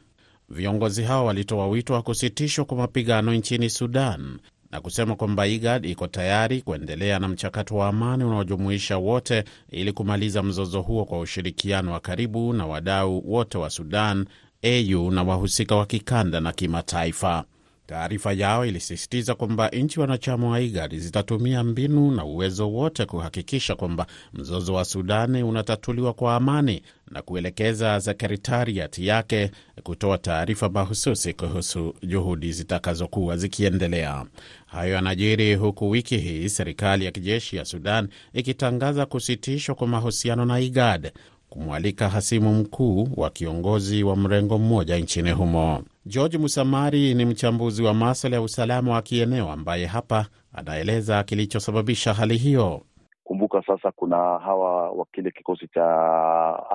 Viongozi 0.53 1.03
hao 1.03 1.27
walitoa 1.27 1.67
wito 1.69 1.95
wa 1.95 2.03
kusitishwa 2.03 2.65
kwa 2.65 2.77
mapigano 2.77 3.35
nchini 3.35 3.71
Sudan 3.71 4.39
na 4.71 4.81
kusema 4.81 5.17
kwamba 5.17 5.47
IGAD 5.47 5.85
iko 5.87 6.07
tayari 6.07 6.63
kuendelea 6.63 7.19
na 7.19 7.29
mchakato 7.29 7.77
wa 7.77 7.89
amani 7.89 8.25
unaojumuisha 8.25 8.99
wote 8.99 9.45
ili 9.71 9.93
kumaliza 9.93 10.43
mzozo 10.43 10.81
huo 10.83 11.05
kwa 11.05 11.19
ushirikiano 11.21 11.93
wa 11.93 12.01
karibu 12.01 12.53
na 12.53 12.67
wadau 12.67 13.33
wote 13.33 13.59
wa 13.59 13.71
Sudan, 13.71 14.27
AU 14.63 15.11
na 15.11 15.23
wahusika 15.23 15.77
wa 15.77 15.87
kikanda 15.87 16.41
na 16.41 16.53
kimataifa. 16.53 17.45
Taarifa 17.87 18.33
yao 18.33 18.67
ilisisitiza 18.67 19.35
kwamba 19.35 19.69
nchi 19.69 20.01
wanachama 20.01 20.49
wa 20.49 20.61
IGAD 20.61 20.97
zitatumia 20.99 21.65
mbinu 21.65 22.11
na 22.11 22.25
uwezo 22.25 22.71
wote 22.73 23.05
kuhakikisha 23.07 23.75
kwamba 23.75 24.07
mzozo 24.33 24.75
wa 24.75 24.85
Sudani 24.85 25.43
unatatuliwa 25.43 26.13
kwa 26.13 26.37
amani 26.37 26.83
na 27.11 27.23
kuelekeza 27.23 28.01
sekretariati 28.01 29.07
yake 29.07 29.51
kutoa 29.83 30.19
taarifa 30.19 30.69
mahususi 30.69 31.33
kuhusu 31.33 31.95
juhudi 32.03 32.53
zitakazokuwa 32.53 33.37
zikiendelea. 33.37 34.27
Hayo 34.67 34.93
yanajiri 34.95 35.55
huku 35.55 35.91
wiki 35.91 36.19
hii 36.19 36.49
serikali 36.49 37.05
ya 37.05 37.11
kijeshi 37.11 37.57
ya 37.57 37.65
Sudan 37.65 38.09
ikitangaza 38.33 39.07
kusitishwa 39.07 39.75
kwa 39.75 39.87
mahusiano 39.87 40.45
na 40.45 40.61
IGAD 40.61 41.13
kumwalika 41.49 42.09
hasimu 42.09 42.55
mkuu 42.55 43.09
wa 43.17 43.31
kiongozi 43.31 44.03
wa 44.03 44.17
mrengo 44.17 44.59
mmoja 44.59 44.97
nchini 44.99 45.31
humo. 45.31 45.85
George 46.07 46.39
Musamari 46.39 47.15
ni 47.15 47.25
mchambuzi 47.25 47.83
wa 47.83 47.95
maswala 47.95 48.37
ya 48.37 48.43
usalama 48.43 48.93
wa 48.93 49.03
kieneo 49.03 49.51
ambaye 49.51 49.87
hapa 49.87 50.27
anaeleza 50.53 51.23
kilichosababisha 51.25 52.15
hali 52.15 52.37
hiyo. 52.37 52.83
Kumbuka 53.25 53.63
sasa 53.67 53.91
kuna 53.93 54.17
hawa 54.17 54.91
wa 54.91 55.07
kile 55.13 55.31
kikosi 55.31 55.69
cha 55.69 55.85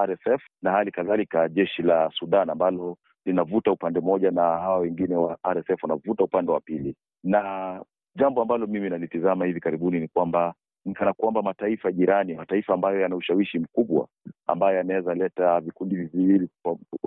RSF 0.05 0.41
na 0.61 0.71
hali 0.71 0.91
kadhalika 0.91 1.49
jeshi 1.49 1.81
la 1.81 2.11
Sudan 2.19 2.49
ambalo 2.49 2.97
linavuta 3.25 3.71
upande 3.71 3.99
mmoja 3.99 4.31
na 4.31 4.41
hawa 4.41 4.77
wengine 4.77 5.15
wa 5.15 5.37
RSF 5.53 5.83
wanavuta 5.83 6.23
upande 6.23 6.51
wa 6.51 6.59
pili, 6.61 6.95
na 7.23 7.81
jambo 8.15 8.41
ambalo 8.41 8.67
mimi 8.67 8.89
nalitizama 8.89 9.45
hivi 9.45 9.59
karibuni 9.59 9.99
ni 9.99 10.07
kwamba 10.07 10.53
nikana 10.85 11.13
kwamba 11.13 11.41
mataifa 11.41 11.91
jirani, 11.91 12.35
mataifa 12.35 12.73
ambayo 12.73 12.99
yana 13.01 13.15
ushawishi 13.15 13.59
mkubwa, 13.59 14.07
ambayo 14.47 14.77
yanaweza 14.77 15.13
leta 15.13 15.59
vikundi 15.59 15.95
viwili 15.95 16.49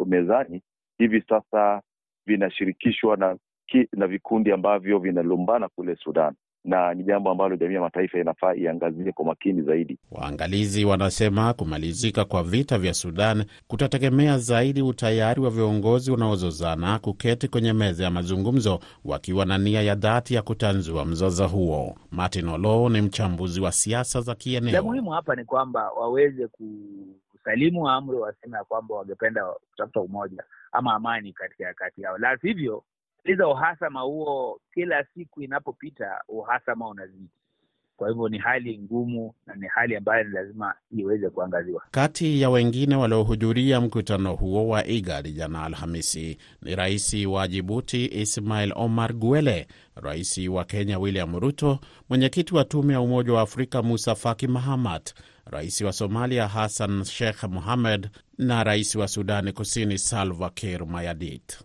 mezani, 0.07 0.63
hivi 0.99 1.23
sasa 1.29 1.83
vinashirikishwa 2.27 3.17
na, 3.17 3.37
na 3.93 4.07
vikundi 4.07 4.53
ambavyo 4.53 4.99
vinalumbana 4.99 5.69
kule 5.69 5.97
Sudan 5.97 6.35
na 6.65 6.95
ni 6.95 7.05
jambo 7.05 7.31
ambalo 7.31 7.57
jamii 7.57 7.75
ya 7.75 7.81
mataifa 7.81 8.19
inafaa 8.19 8.55
iangazie 8.55 9.13
kwa 9.13 9.25
makini 9.25 9.63
zaidi. 9.63 9.99
Waangalizi 10.11 10.85
wanasema 10.85 11.53
kumalizika 11.55 12.25
kwa 12.25 12.43
vita 12.43 12.79
vya 12.79 12.95
Sudan 12.95 13.45
kutategemea 13.67 14.39
zaidi 14.39 14.83
utayari 14.83 15.41
wa 15.41 15.51
viongozi 15.51 16.11
wanaozozana 16.11 16.99
kuketi 16.99 17.49
kwenye 17.49 17.73
meza 17.73 18.05
ya 18.05 18.11
mazungumzo 18.11 18.81
wakiwa 19.05 19.45
na 19.47 19.59
nia 19.59 19.83
ya 19.83 19.95
dhati 19.95 20.35
ya 20.35 20.43
kutanzua 20.43 21.05
mzozo 21.05 21.49
huo. 21.49 21.95
Martin 22.11 22.49
Olo 22.49 22.89
ni 22.89 23.01
mchambuzi 23.01 23.61
wa 23.61 23.73
siasa 23.73 24.21
za 24.21 24.35
kieneo. 24.35 24.73
La 24.73 24.83
muhimu 24.83 25.11
hapa 25.11 25.35
ni 25.37 25.45
kwamba 25.45 25.91
waweze 25.91 26.49
kusalimu 27.43 27.89
amri, 27.89 28.17
waseme 28.17 28.57
ya 28.59 28.65
kwamba 28.65 28.95
wangependa 28.95 29.45
kutafuta 29.71 30.01
umoja 30.01 30.45
ama 30.73 30.95
amani 30.95 31.33
katika 31.33 31.75
kati 31.75 32.03
yao, 32.03 32.19
la 32.19 32.39
sivyo 32.39 32.85
liza 33.25 33.49
uhasama 33.49 34.01
huo, 34.01 34.61
kila 34.75 35.05
siku 35.15 35.43
inapopita 35.43 36.21
uhasama 36.29 36.89
unazidi. 36.89 37.29
Kwa 37.97 38.09
hivyo 38.09 38.29
ni 38.29 38.39
hali 38.39 38.79
ngumu 38.79 39.35
na 39.47 39.55
ni 39.55 39.67
hali 39.67 39.97
ambayo 39.97 40.25
ni 40.25 40.31
lazima 40.31 40.75
iweze 40.91 41.31
kuangaziwa. 41.31 41.83
Kati 41.91 42.41
ya 42.41 42.51
wengine 42.51 42.97
waliohudhuria 42.97 43.81
mkutano 43.81 44.35
huo 44.35 44.69
wa 44.69 44.87
IGAD 44.87 45.35
jana 45.35 45.65
Alhamisi 45.65 46.39
ni 46.63 46.75
rais 46.77 47.15
wa 47.27 47.49
Jibuti 47.49 48.07
Ismail 48.21 48.73
Omar 48.77 49.13
Guele, 49.13 49.67
rais 49.95 50.39
wa 50.49 50.65
Kenya 50.65 50.99
William 50.99 51.39
Ruto, 51.41 51.79
mwenyekiti 52.09 52.55
wa 52.55 52.65
tume 52.65 52.93
ya 52.93 53.01
Umoja 53.01 53.33
wa 53.33 53.41
Afrika 53.43 53.83
Musa 53.83 54.15
Faki 54.15 54.47
Mahamat, 54.49 55.15
rais 55.51 55.81
wa 55.81 55.93
Somalia 55.93 56.49
Hassan 56.49 57.05
Sheikh 57.05 57.43
Mohamed 57.49 58.11
na 58.39 58.65
rais 58.65 58.95
wa 58.95 59.09
Sudani 59.09 59.53
Kusini 59.53 59.99
Salva 59.99 60.51
Kiir 60.51 60.87
Mayardit. 60.87 61.59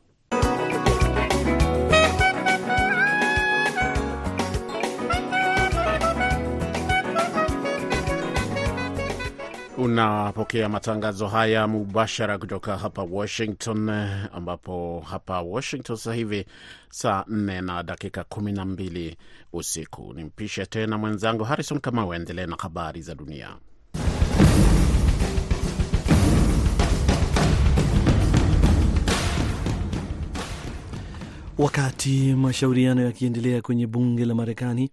Unapokea 9.77 10.70
matangazo 10.70 11.27
haya 11.27 11.68
mubashara 11.68 12.38
kutoka 12.38 12.77
hapa 12.77 13.04
Washington, 13.04 13.89
ambapo 14.34 15.00
hapa 15.10 15.42
Washington 15.42 15.96
sasa 15.96 16.13
hivi 16.13 16.46
saa 16.89 17.22
4 17.22 17.62
na 17.62 17.84
dakika 17.84 18.22
12 18.22 19.15
usiku. 19.54 20.13
Nimpishe 20.13 20.65
tena 20.65 20.98
mwenzangu 20.98 21.44
Harrison 21.44 21.80
Kamau 21.80 22.13
aendelee 22.13 22.46
na 22.46 22.56
habari 22.56 23.01
za 23.01 23.15
dunia. 23.15 23.56
Wakati 31.58 32.34
mashauriano 32.34 33.01
yakiendelea 33.01 33.62
kwenye 33.62 33.88
bunge 33.88 34.25
la 34.25 34.36
Marekani, 34.36 34.92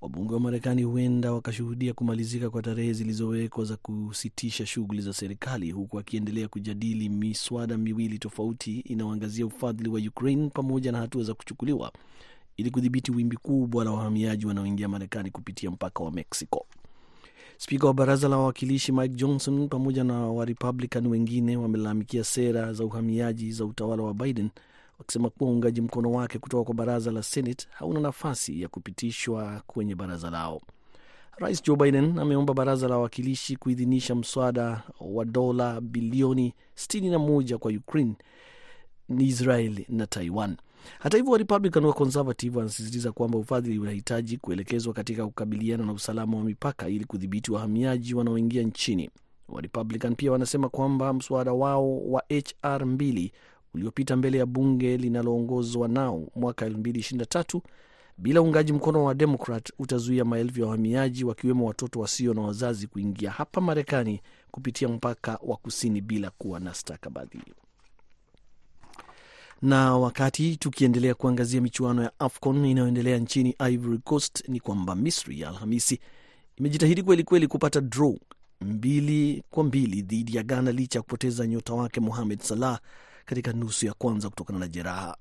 wabunge 0.00 0.34
wa 0.34 0.40
Marekani 0.40 0.82
huenda 0.82 1.32
wakashuhudia 1.32 1.92
kumalizika 1.92 2.50
kwa 2.50 2.62
tarehe 2.62 2.92
zilizowekwa 2.92 3.64
za 3.64 3.76
kusitisha 3.76 4.66
shughuli 4.66 5.02
za 5.02 5.12
serikali, 5.12 5.70
huku 5.70 5.98
akiendelea 5.98 6.48
kujadili 6.48 7.08
miswada 7.08 7.76
miwili 7.78 8.18
tofauti 8.18 8.80
inayoangazia 8.80 9.46
ufadhili 9.46 9.88
wa 9.88 10.00
Ukraine 10.00 10.48
pamoja 10.54 10.92
na 10.92 10.98
hatua 10.98 11.22
za 11.22 11.34
kuchukuliwa 11.34 11.92
ili 12.56 12.70
kudhibiti 12.70 13.12
wimbi 13.12 13.36
kubwa 13.36 13.84
la 13.84 13.90
wahamiaji 13.90 14.46
wanaoingia 14.46 14.88
Marekani 14.88 15.30
kupitia 15.30 15.70
mpaka 15.70 16.04
wa 16.04 16.10
Mexico. 16.12 16.66
Spika 17.58 17.86
wa 17.86 17.94
baraza 17.94 18.28
la 18.28 18.36
wawakilishi 18.36 18.92
Mike 18.92 19.14
Johnson 19.14 19.68
pamoja 19.68 20.04
na 20.04 20.14
Warepublican 20.26 21.06
wengine 21.06 21.56
wamelalamikia 21.56 22.24
sera 22.24 22.72
za 22.72 22.84
uhamiaji 22.84 23.52
za 23.52 23.64
utawala 23.64 24.02
wa 24.02 24.14
Biden 24.14 24.50
wakisema 24.98 25.30
kuwa 25.30 25.50
uungaji 25.50 25.80
mkono 25.80 26.12
wake 26.12 26.38
kutoka 26.38 26.64
kwa 26.64 26.74
baraza 26.74 27.10
la 27.12 27.22
Senate 27.22 27.66
hauna 27.72 28.00
nafasi 28.00 28.62
ya 28.62 28.68
kupitishwa 28.68 29.62
kwenye 29.66 29.94
baraza 29.94 30.30
lao. 30.30 30.60
Rais 31.36 31.62
Joe 31.62 31.76
Biden 31.76 32.18
ameomba 32.18 32.54
baraza 32.54 32.88
la 32.88 32.96
wawakilishi 32.96 33.56
kuidhinisha 33.56 34.14
mswada 34.14 34.82
wa 35.00 35.24
dola 35.24 35.80
bilioni 35.80 36.54
61 36.76 37.56
kwa 37.56 37.72
Ukraine, 37.72 38.14
Israel 39.18 39.84
na 39.88 40.06
Taiwan. 40.06 40.56
Hata 40.98 41.16
hivyo, 41.16 41.32
Warepublican 41.32 41.84
wa 41.84 41.92
Conservative 41.92 42.58
wanasisitiza 42.58 43.12
kwamba 43.12 43.38
ufadhili 43.38 43.78
unahitaji 43.78 44.36
kuelekezwa 44.36 44.92
katika 44.94 45.26
kukabiliana 45.26 45.84
na 45.86 45.92
usalama 45.92 46.36
wa 46.38 46.44
mipaka 46.44 46.88
ili 46.88 47.04
kudhibiti 47.04 47.52
wahamiaji 47.52 48.14
wanaoingia 48.14 48.62
nchini. 48.62 49.10
Warepublican 49.48 50.14
pia 50.14 50.32
wanasema 50.32 50.68
kwamba 50.68 51.12
mswada 51.12 51.52
wao 51.52 51.98
wa 52.10 52.22
HR 52.28 52.82
2 52.84 53.30
uliopita 53.74 54.16
mbele 54.16 54.38
ya 54.38 54.46
bunge 54.46 54.96
linaloongozwa 54.96 55.88
nao 55.88 56.28
mwaka 56.36 56.68
2023 56.68 57.60
bila 58.18 58.42
uungaji 58.42 58.72
mkono 58.72 59.04
wa 59.04 59.14
Demokrat 59.14 59.72
utazuia 59.78 60.24
maelfu 60.24 60.60
ya 60.60 60.66
wahamiaji 60.66 61.24
wakiwemo 61.24 61.66
watoto 61.66 62.00
wasio 62.00 62.34
na 62.34 62.40
wazazi 62.42 62.86
kuingia 62.86 63.30
hapa 63.30 63.60
Marekani 63.60 64.20
kupitia 64.50 64.88
mpaka 64.88 65.38
wa 65.42 65.56
kusini 65.56 66.00
bila 66.00 66.30
kuwa 66.30 66.60
na 66.60 66.74
stakabadhi. 66.74 67.38
Na 69.62 69.96
wakati 69.96 70.56
tukiendelea 70.56 71.14
kuangazia 71.14 71.60
michuano 71.60 72.02
ya 72.02 72.12
AFCON 72.20 72.64
inayoendelea 72.64 73.18
nchini 73.18 73.54
Ivory 73.70 73.98
Coast, 73.98 74.48
ni 74.48 74.60
kwamba 74.60 74.94
Misri 74.94 75.40
ya 75.40 75.48
Alhamisi 75.48 76.00
imejitahidi 76.56 77.02
kweli 77.02 77.24
kweli 77.24 77.46
kupata 77.46 77.80
draw 77.80 78.14
mbili 78.60 79.42
kwa 79.50 79.64
mbili 79.64 80.02
dhidi 80.02 80.36
ya 80.36 80.42
Ghana 80.42 80.72
licha 80.72 80.98
ya 80.98 81.02
kupoteza 81.02 81.46
nyota 81.46 81.74
wake 81.74 82.00
Mohamed 82.00 82.40
Salah 82.40 82.80
katika 83.24 83.52
nusu 83.52 83.86
ya 83.86 83.92
kwanza 83.94 84.28
kutokana 84.30 84.58
na 84.58 84.68
jeraha. 84.68 85.16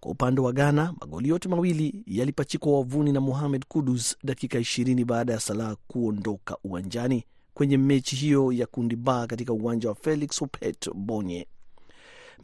Kwa 0.00 0.10
upande 0.10 0.40
wa 0.40 0.52
Ghana, 0.52 0.94
magoli 1.00 1.28
yote 1.28 1.48
mawili 1.48 2.02
yalipachikwa 2.06 2.72
wavuni 2.72 3.12
na 3.12 3.20
Mohamed 3.20 3.64
Kudus 3.68 4.16
dakika 4.24 4.58
20 4.58 5.04
baada 5.04 5.32
ya 5.32 5.40
Salah 5.40 5.76
kuondoka 5.86 6.56
uwanjani 6.64 7.24
kwenye 7.54 7.78
mechi 7.78 8.16
hiyo 8.16 8.52
ya 8.52 8.66
kundi 8.66 8.96
ba 8.96 9.26
katika 9.26 9.52
uwanja 9.52 9.88
wa 9.88 9.94
Felix 9.94 10.38
Houphouet 10.40 10.90
Bonye. 10.94 11.46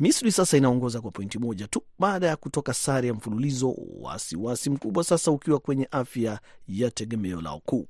Misri 0.00 0.32
sasa 0.32 0.56
inaongoza 0.56 1.00
kwa 1.00 1.10
pointi 1.10 1.38
moja 1.38 1.66
tu 1.68 1.82
baada 1.98 2.26
ya 2.26 2.36
kutoka 2.36 2.74
sare 2.74 3.08
ya 3.08 3.14
mfululizo, 3.14 3.74
wasiwasi 4.00 4.70
mkubwa 4.70 5.04
sasa 5.04 5.30
ukiwa 5.30 5.58
kwenye 5.58 5.88
afya 5.90 6.40
ya 6.68 6.90
tegemeo 6.90 7.40
lao 7.40 7.60
kuu 7.64 7.86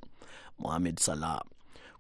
Mohamed 0.58 1.00
Salah. 1.00 1.42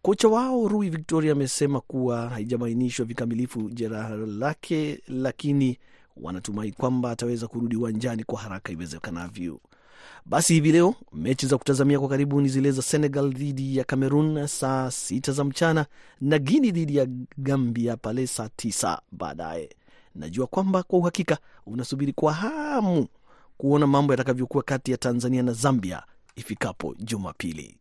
Kocha 0.02 0.28
wao 0.28 0.68
Rui 0.68 0.90
Victoria 0.90 1.32
amesema 1.32 1.80
kuwa 1.80 2.28
haijabainishwa 2.28 3.04
vikamilifu 3.06 3.70
jeraha 3.70 4.16
lake, 4.16 5.00
lakini 5.08 5.78
wanatumai 6.16 6.72
kwamba 6.72 7.10
ataweza 7.10 7.46
kurudi 7.46 7.76
uwanjani 7.76 8.24
kwa 8.24 8.38
haraka 8.40 8.72
iwezekanavyo. 8.72 9.60
Basi 10.26 10.54
hivi 10.54 10.72
leo 10.72 10.94
mechi 11.12 11.46
za 11.46 11.58
kutazamia 11.58 11.98
kwa 12.00 12.08
karibu 12.08 12.40
ni 12.40 12.48
zile 12.48 12.70
za 12.70 12.82
Senegal 12.82 13.32
dhidi 13.32 13.76
ya 13.76 13.84
Cameroon 13.84 14.46
saa 14.46 14.90
sita 14.90 15.32
za 15.32 15.44
mchana 15.44 15.86
na 16.20 16.38
Guini 16.38 16.70
dhidi 16.70 16.96
ya 16.96 17.06
Gambia 17.38 17.96
pale 17.96 18.26
saa 18.26 18.48
tisa 18.56 19.00
baadaye. 19.12 19.70
Najua 20.14 20.46
kwamba 20.46 20.82
kwa 20.82 20.98
uhakika 20.98 21.38
unasubiri 21.66 22.12
kwa 22.12 22.32
hamu 22.32 23.06
kuona 23.56 23.86
mambo 23.86 24.12
yatakavyokuwa 24.12 24.62
kati 24.62 24.90
ya 24.90 24.96
Tanzania 24.96 25.42
na 25.42 25.52
Zambia 25.52 26.02
ifikapo 26.36 26.94
Jumapili. 26.98 27.76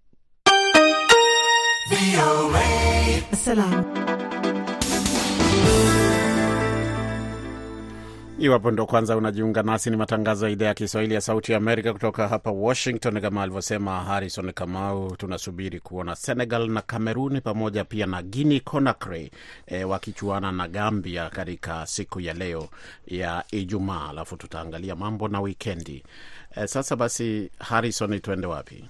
Iwapo 8.42 8.72
ndo 8.72 8.86
kwanza 8.86 9.18
unajiunga 9.18 9.64
nasi, 9.64 9.90
ni 9.90 9.96
matangazo 9.98 10.46
ya 10.46 10.52
idhaa 10.52 10.66
ya 10.66 10.74
Kiswahili 10.74 11.14
ya 11.14 11.22
Sauti 11.22 11.52
ya 11.52 11.58
Amerika 11.58 11.94
kutoka 11.94 12.28
hapa 12.28 12.52
Washington. 12.52 13.22
Kama 13.22 13.44
alivyosema 13.44 14.04
Harrison 14.04 14.52
Kamau, 14.54 15.16
tunasubiri 15.16 15.80
kuona 15.80 16.16
Senegal 16.16 16.68
na 16.70 16.82
Cameroon 16.82 17.42
pamoja 17.42 17.84
pia 17.84 18.06
na 18.06 18.22
Guinea 18.24 18.60
Conakry 18.60 19.32
e, 19.68 19.84
wakichuana 19.84 20.52
na 20.52 20.68
Gambia 20.68 21.30
katika 21.30 21.86
siku 21.88 22.20
ya 22.20 22.34
leo 22.34 22.70
ya 23.08 23.44
Ijumaa, 23.52 24.10
alafu 24.10 24.38
tutaangalia 24.38 24.96
mambo 24.96 25.28
na 25.28 25.42
wikendi. 25.42 26.04
E, 26.56 26.68
sasa 26.68 26.96
basi, 26.96 27.52
Harrison, 27.60 28.20
tuende 28.20 28.48
wapi? 28.48 28.86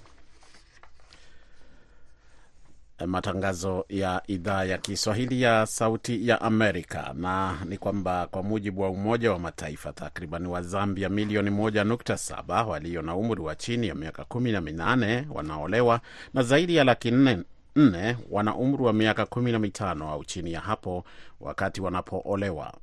Matangazo 3.07 3.85
ya 3.89 4.21
idhaa 4.27 4.63
ya 4.63 4.77
Kiswahili 4.77 5.41
ya 5.41 5.65
Sauti 5.65 6.27
ya 6.27 6.41
Amerika, 6.41 7.13
na 7.17 7.57
ni 7.65 7.77
kwamba 7.77 8.27
kwa 8.27 8.43
mujibu 8.43 8.81
wa 8.81 8.89
Umoja 8.89 9.31
wa 9.31 9.39
Mataifa, 9.39 9.93
takriban 9.93 10.45
wa 10.47 10.61
Zambia 10.61 11.09
milioni 11.09 11.49
moja 11.49 11.83
nukta 11.83 12.17
saba 12.17 12.63
walio 12.63 13.01
na 13.01 13.15
umri 13.15 13.41
wa 13.41 13.55
chini 13.55 13.87
ya 13.87 13.95
miaka 13.95 14.25
kumi 14.25 14.51
na 14.51 14.61
minane 14.61 15.27
wanaolewa 15.33 16.01
na 16.33 16.43
zaidi 16.43 16.75
ya 16.75 16.83
laki 16.83 17.11
nne 17.11 17.43
nne 17.75 18.17
wana 18.29 18.55
umri 18.55 18.83
wa 18.83 18.93
miaka 18.93 19.25
kumi 19.25 19.51
na 19.51 19.59
mitano 19.59 20.09
au 20.09 20.23
chini 20.25 20.51
ya 20.53 20.59
hapo 20.59 21.03
wakati 21.39 21.81
wanapoolewa. 21.81 22.73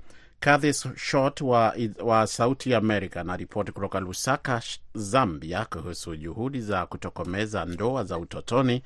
Kathy 0.40 0.73
Short 0.97 1.40
wa, 1.40 1.75
wa 2.04 2.26
Sauti 2.26 2.75
Amerika 2.75 3.21
anaripoti 3.21 3.73
kutoka 3.73 4.00
Lusaka, 4.00 4.62
Zambia, 4.95 5.64
kuhusu 5.64 6.16
juhudi 6.16 6.61
za 6.61 6.87
kutokomeza 6.87 7.64
ndoa 7.64 8.04
za 8.04 8.18
utotoni 8.18 8.83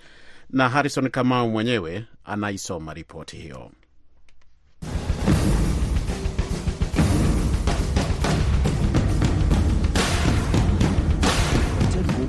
na 0.50 0.68
Harrison 0.68 1.10
Kamau 1.10 1.50
mwenyewe 1.50 2.04
anaisoma 2.24 2.94
ripoti 2.94 3.36
hiyo. 3.36 3.70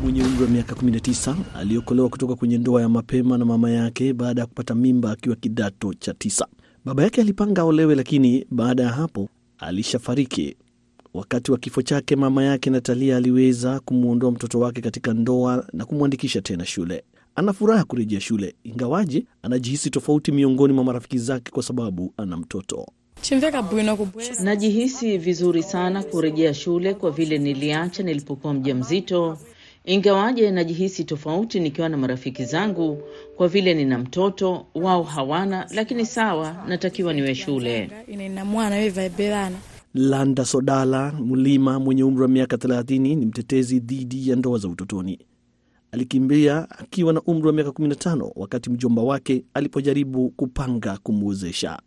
Mwenye 0.03 0.23
umri 0.23 0.43
wa 0.43 0.49
miaka 0.49 0.75
19 0.75 1.35
aliokolewa 1.55 2.09
kutoka 2.09 2.35
kwenye 2.35 2.57
ndoa 2.57 2.81
ya 2.81 2.89
mapema 2.89 3.37
na 3.37 3.45
mama 3.45 3.71
yake 3.71 4.13
baada 4.13 4.41
ya 4.41 4.47
kupata 4.47 4.75
mimba 4.75 5.11
akiwa 5.11 5.35
kidato 5.35 5.93
cha 5.93 6.13
tisa. 6.13 6.47
Baba 6.85 7.03
yake 7.03 7.21
alipanga 7.21 7.61
aolewe, 7.61 7.95
lakini 7.95 8.45
baada 8.51 8.83
ya 8.83 8.89
hapo 8.89 9.29
alishafariki. 9.57 10.55
Wakati 11.13 11.51
wa 11.51 11.57
kifo 11.57 11.81
chake, 11.81 12.15
mama 12.15 12.43
yake 12.43 12.69
Natalia 12.69 13.17
aliweza 13.17 13.79
kumwondoa 13.79 14.31
mtoto 14.31 14.59
wake 14.59 14.81
katika 14.81 15.13
ndoa 15.13 15.65
na 15.73 15.85
kumwandikisha 15.85 16.41
tena 16.41 16.65
shule. 16.65 17.03
Ana 17.35 17.53
furaha 17.53 17.83
kurejea 17.83 18.19
shule, 18.19 18.55
ingawaje 18.63 19.25
anajihisi 19.41 19.89
tofauti 19.89 20.31
miongoni 20.31 20.73
mwa 20.73 20.83
marafiki 20.83 21.17
zake 21.17 21.51
kwa 21.51 21.63
sababu 21.63 22.13
ana 22.17 22.37
mtoto. 22.37 22.85
Najihisi 24.43 25.17
vizuri 25.17 25.63
sana 25.63 26.03
kurejea 26.03 26.53
shule 26.53 26.93
kwa 26.93 27.11
vile 27.11 27.37
niliacha 27.37 28.03
nilipokuwa 28.03 28.53
mjamzito, 28.53 29.37
ingawaje 29.85 30.51
najihisi 30.51 31.03
tofauti 31.03 31.59
nikiwa 31.59 31.89
na 31.89 31.97
marafiki 31.97 32.45
zangu 32.45 33.03
kwa 33.35 33.47
vile 33.47 33.73
nina 33.73 33.97
mtoto, 33.97 34.65
wao 34.75 35.03
hawana, 35.03 35.67
lakini 35.73 36.05
sawa, 36.05 36.55
natakiwa 36.67 37.13
niwe 37.13 37.35
shule. 37.35 37.89
Landa 39.93 40.45
Sodala 40.45 41.11
Mlima 41.11 41.79
mwenye 41.79 42.03
umri 42.03 42.21
wa 42.21 42.27
miaka 42.27 42.55
30 42.55 42.99
ni 43.17 43.25
mtetezi 43.25 43.79
dhidi 43.79 44.29
ya 44.29 44.35
ndoa 44.35 44.57
za 44.57 44.67
utotoni. 44.67 45.19
Alikimbia 45.91 46.67
akiwa 46.69 47.13
na 47.13 47.21
umri 47.21 47.47
wa 47.47 47.53
miaka 47.53 47.69
15 47.69 48.31
wakati 48.35 48.69
mjomba 48.69 49.01
wake 49.01 49.43
alipojaribu 49.53 50.29
kupanga 50.29 50.97
kumwozesha. 51.03 51.79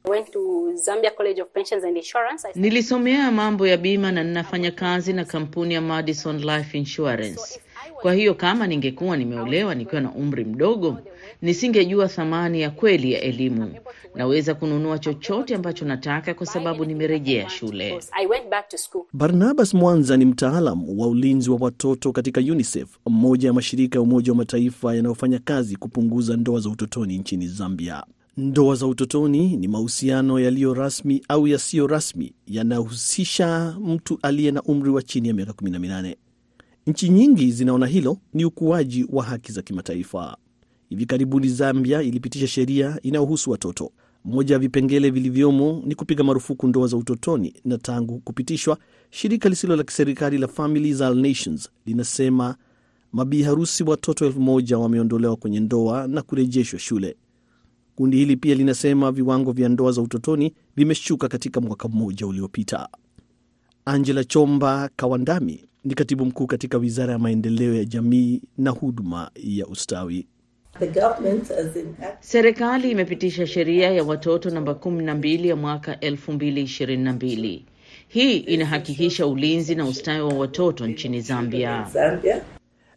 Nilisomea 2.54 3.30
mambo 3.32 3.66
ya 3.66 3.76
bima 3.76 4.12
na 4.12 4.24
ninafanya 4.24 4.70
kazi 4.70 5.12
na 5.12 5.24
kampuni 5.24 5.74
ya 5.74 5.80
Madison 5.80 6.38
Life 6.40 6.78
Insurance. 6.78 7.60
Kwa 8.02 8.14
hiyo 8.14 8.34
kama 8.34 8.66
ningekuwa 8.66 9.16
nimeolewa 9.16 9.74
nikiwa 9.74 10.00
na 10.00 10.12
umri 10.12 10.44
mdogo, 10.44 10.98
nisingejua 11.42 12.08
thamani 12.08 12.60
ya 12.60 12.70
kweli 12.70 13.12
ya 13.12 13.20
elimu. 13.20 13.74
Naweza 14.14 14.54
kununua 14.54 14.98
chochote 14.98 15.54
ambacho 15.54 15.84
nataka 15.84 16.34
kwa 16.34 16.46
sababu 16.46 16.84
nimerejea 16.84 17.48
shule. 17.48 18.00
Barnabas 19.12 19.74
Mwanza 19.74 20.16
ni 20.16 20.24
mtaalam 20.24 20.98
wa 20.98 21.06
ulinzi 21.08 21.50
wa 21.50 21.56
watoto 21.60 22.12
katika 22.12 22.40
UNICEF, 22.40 22.88
mmoja 23.06 23.48
ya 23.48 23.52
mashirika 23.54 23.98
ya 23.98 24.02
Umoja 24.02 24.32
wa 24.32 24.36
Mataifa 24.38 24.94
yanayofanya 24.94 25.38
kazi 25.38 25.76
kupunguza 25.76 26.36
ndoa 26.36 26.60
za 26.60 26.68
utotoni 26.70 27.18
nchini 27.18 27.48
Zambia. 27.48 28.02
Ndoa 28.36 28.74
za 28.74 28.86
utotoni 28.86 29.56
ni 29.56 29.68
mahusiano 29.68 30.40
yaliyo 30.40 30.74
rasmi 30.74 31.22
au 31.28 31.46
yasiyo 31.48 31.86
rasmi 31.86 32.32
yanayohusisha 32.46 33.76
mtu 33.80 34.18
aliye 34.22 34.50
na 34.50 34.62
umri 34.62 34.90
wa 34.90 35.02
chini 35.02 35.28
ya 35.28 35.34
miaka 35.34 35.52
18. 35.52 36.14
Nchi 36.86 37.08
nyingi 37.08 37.52
zinaona 37.52 37.86
hilo 37.86 38.18
ni 38.34 38.44
ukuaji 38.44 39.06
wa 39.12 39.24
haki 39.24 39.52
za 39.52 39.62
kimataifa. 39.62 40.36
Hivi 40.88 41.06
karibuni 41.06 41.48
Zambia 41.48 42.02
ilipitisha 42.02 42.46
sheria 42.46 42.98
inayohusu 43.02 43.50
watoto. 43.50 43.92
Moja 44.24 44.54
ya 44.54 44.58
vipengele 44.58 45.10
vilivyomo 45.10 45.82
ni 45.86 45.94
kupiga 45.94 46.24
marufuku 46.24 46.66
ndoa 46.68 46.86
za 46.86 46.96
utotoni, 46.96 47.54
na 47.64 47.78
tangu 47.78 48.18
kupitishwa, 48.20 48.78
shirika 49.10 49.48
lisilo 49.48 49.76
la 49.76 49.82
kiserikali 49.84 50.38
la 50.38 50.48
Families 50.48 51.00
All 51.00 51.16
Nations 51.16 51.68
linasema 51.86 52.56
mabii 53.12 53.42
harusi 53.42 53.84
watoto 53.84 54.26
elfu 54.26 54.40
moja 54.40 54.78
wameondolewa 54.78 55.36
kwenye 55.36 55.60
ndoa 55.60 56.06
na 56.06 56.22
kurejeshwa 56.22 56.78
shule. 56.78 57.16
Kundi 57.96 58.16
hili 58.16 58.36
pia 58.36 58.54
linasema 58.54 59.12
viwango 59.12 59.52
vya 59.52 59.68
ndoa 59.68 59.92
za 59.92 60.02
utotoni 60.02 60.52
vimeshuka 60.76 61.28
katika 61.28 61.60
mwaka 61.60 61.88
mmoja 61.88 62.26
uliopita. 62.26 62.88
Angela 63.84 64.24
Chomba 64.24 64.90
Kawandami 64.96 65.64
ni 65.86 65.94
katibu 65.94 66.24
mkuu 66.26 66.46
katika 66.46 66.78
wizara 66.78 67.12
ya 67.12 67.18
maendeleo 67.18 67.74
ya 67.74 67.84
jamii 67.84 68.42
na 68.58 68.70
huduma 68.70 69.30
ya 69.34 69.66
ustawi. 69.66 70.26
Serikali 72.20 72.90
imepitisha 72.90 73.46
sheria 73.46 73.90
ya 73.90 74.04
watoto 74.04 74.50
namba 74.50 74.74
kumi 74.74 75.04
na 75.04 75.14
mbili 75.14 75.48
ya 75.48 75.56
mwaka 75.56 76.00
elfu 76.00 76.32
mbili 76.32 76.62
ishirini 76.62 77.02
na 77.04 77.12
mbili. 77.12 77.64
Hii 78.08 78.36
inahakikisha 78.36 79.26
ulinzi 79.26 79.74
na 79.74 79.86
ustawi 79.86 80.20
wa 80.20 80.34
watoto 80.34 80.86
nchini 80.86 81.20
Zambia. 81.20 81.86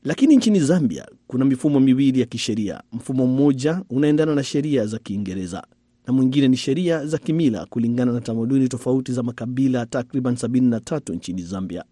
Lakini 0.04 0.36
nchini 0.36 0.60
Zambia 0.60 1.06
kuna 1.28 1.45
mifumo 1.45 1.80
miwili 1.80 2.19
ya 2.19 2.25
kisheria. 2.25 2.82
Mfumo 2.93 3.28
mmoja 3.28 3.82
unaendana 3.89 4.36
na 4.36 4.43
sheria 4.43 4.86
za 4.86 4.99
Kiingereza 4.99 5.63
na 6.08 6.13
mwingine 6.13 6.47
ni 6.47 6.58
sheria 6.58 7.06
za 7.06 7.17
kimila 7.17 7.65
kulingana 7.65 8.12
na 8.12 8.21
tamaduni 8.21 8.67
tofauti 8.67 9.12
za 9.13 9.23
makabila 9.23 9.86
takriban 9.86 10.34
73 10.34 11.15
nchini 11.15 11.41
Zambia. 11.41 11.84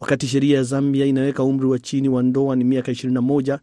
Wakati 0.00 0.26
sheria 0.26 0.56
ya 0.56 0.62
Zambia 0.62 1.06
inaweka 1.06 1.42
umri 1.42 1.66
wa 1.66 1.78
chini 1.78 2.08
wa 2.08 2.22
ndoa 2.22 2.56
ni 2.56 2.64
miaka 2.64 2.92
21, 2.92 3.58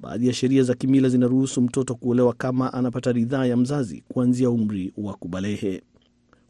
baadhi 0.00 0.26
ya 0.26 0.32
sheria 0.32 0.62
za 0.62 0.74
kimila 0.74 1.08
zinaruhusu 1.08 1.60
mtoto 1.62 1.94
kuolewa 1.94 2.32
kama 2.34 2.72
anapata 2.72 3.12
ridhaa 3.12 3.46
ya 3.46 3.56
mzazi 3.56 4.04
kuanzia 4.08 4.50
umri 4.50 4.92
wa 4.96 5.14
kubalehe. 5.14 5.82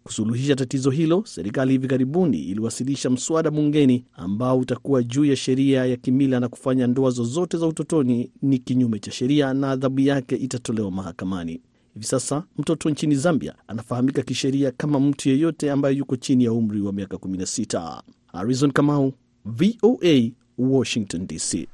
Kusuluhisha 0.05 0.57
tatizo 0.57 0.91
hilo, 0.91 1.23
serikali 1.27 1.73
hivi 1.73 1.89
karibuni 1.89 2.39
iliwasilisha 2.43 3.11
mswada 3.11 3.51
bungeni 3.51 4.05
ambao 4.13 4.59
utakuwa 4.59 5.03
juu 5.03 5.25
ya 5.25 5.37
sheria 5.37 5.87
ya 5.87 5.97
kimila 5.97 6.41
na 6.41 6.49
kufanya 6.49 6.87
ndoa 6.87 7.11
zozote 7.11 7.59
za 7.59 7.67
utotoni 7.67 8.31
ni 8.43 8.59
kinyume 8.59 8.99
cha 8.99 9.11
sheria 9.11 9.55
na 9.55 9.71
adhabu 9.71 10.01
yake 10.01 10.37
itatolewa 10.37 10.91
mahakamani. 10.91 11.61
Hivi 11.95 12.07
sasa 12.07 12.45
mtoto 12.59 12.91
nchini 12.91 13.15
Zambia 13.15 13.55
anafahamika 13.69 14.23
kisheria 14.23 14.71
kama 14.71 15.01
mtu 15.01 15.29
yeyote 15.29 15.71
ambaye 15.71 15.97
yuko 15.97 16.17
chini 16.17 16.45
ya 16.45 16.53
umri 16.53 16.81
wa 16.81 16.93
miaka 16.93 17.17
16. 17.17 18.03
Harrison 18.27 18.73
Kamau, 18.73 19.13
VOA, 19.45 20.31
Washington 20.59 21.27
DC. 21.27 21.69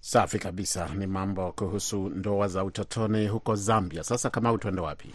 Safi 0.00 0.38
kabisa, 0.38 0.88
ni 0.98 1.06
mambo 1.06 1.52
kuhusu 1.52 2.08
ndoa 2.08 2.48
za 2.48 2.64
utotoni 2.64 3.26
huko 3.28 3.54
Zambia. 3.56 4.04
Sasa 4.04 4.30
kama 4.30 4.58
tuende 4.58 4.80
wapi? 4.80 5.08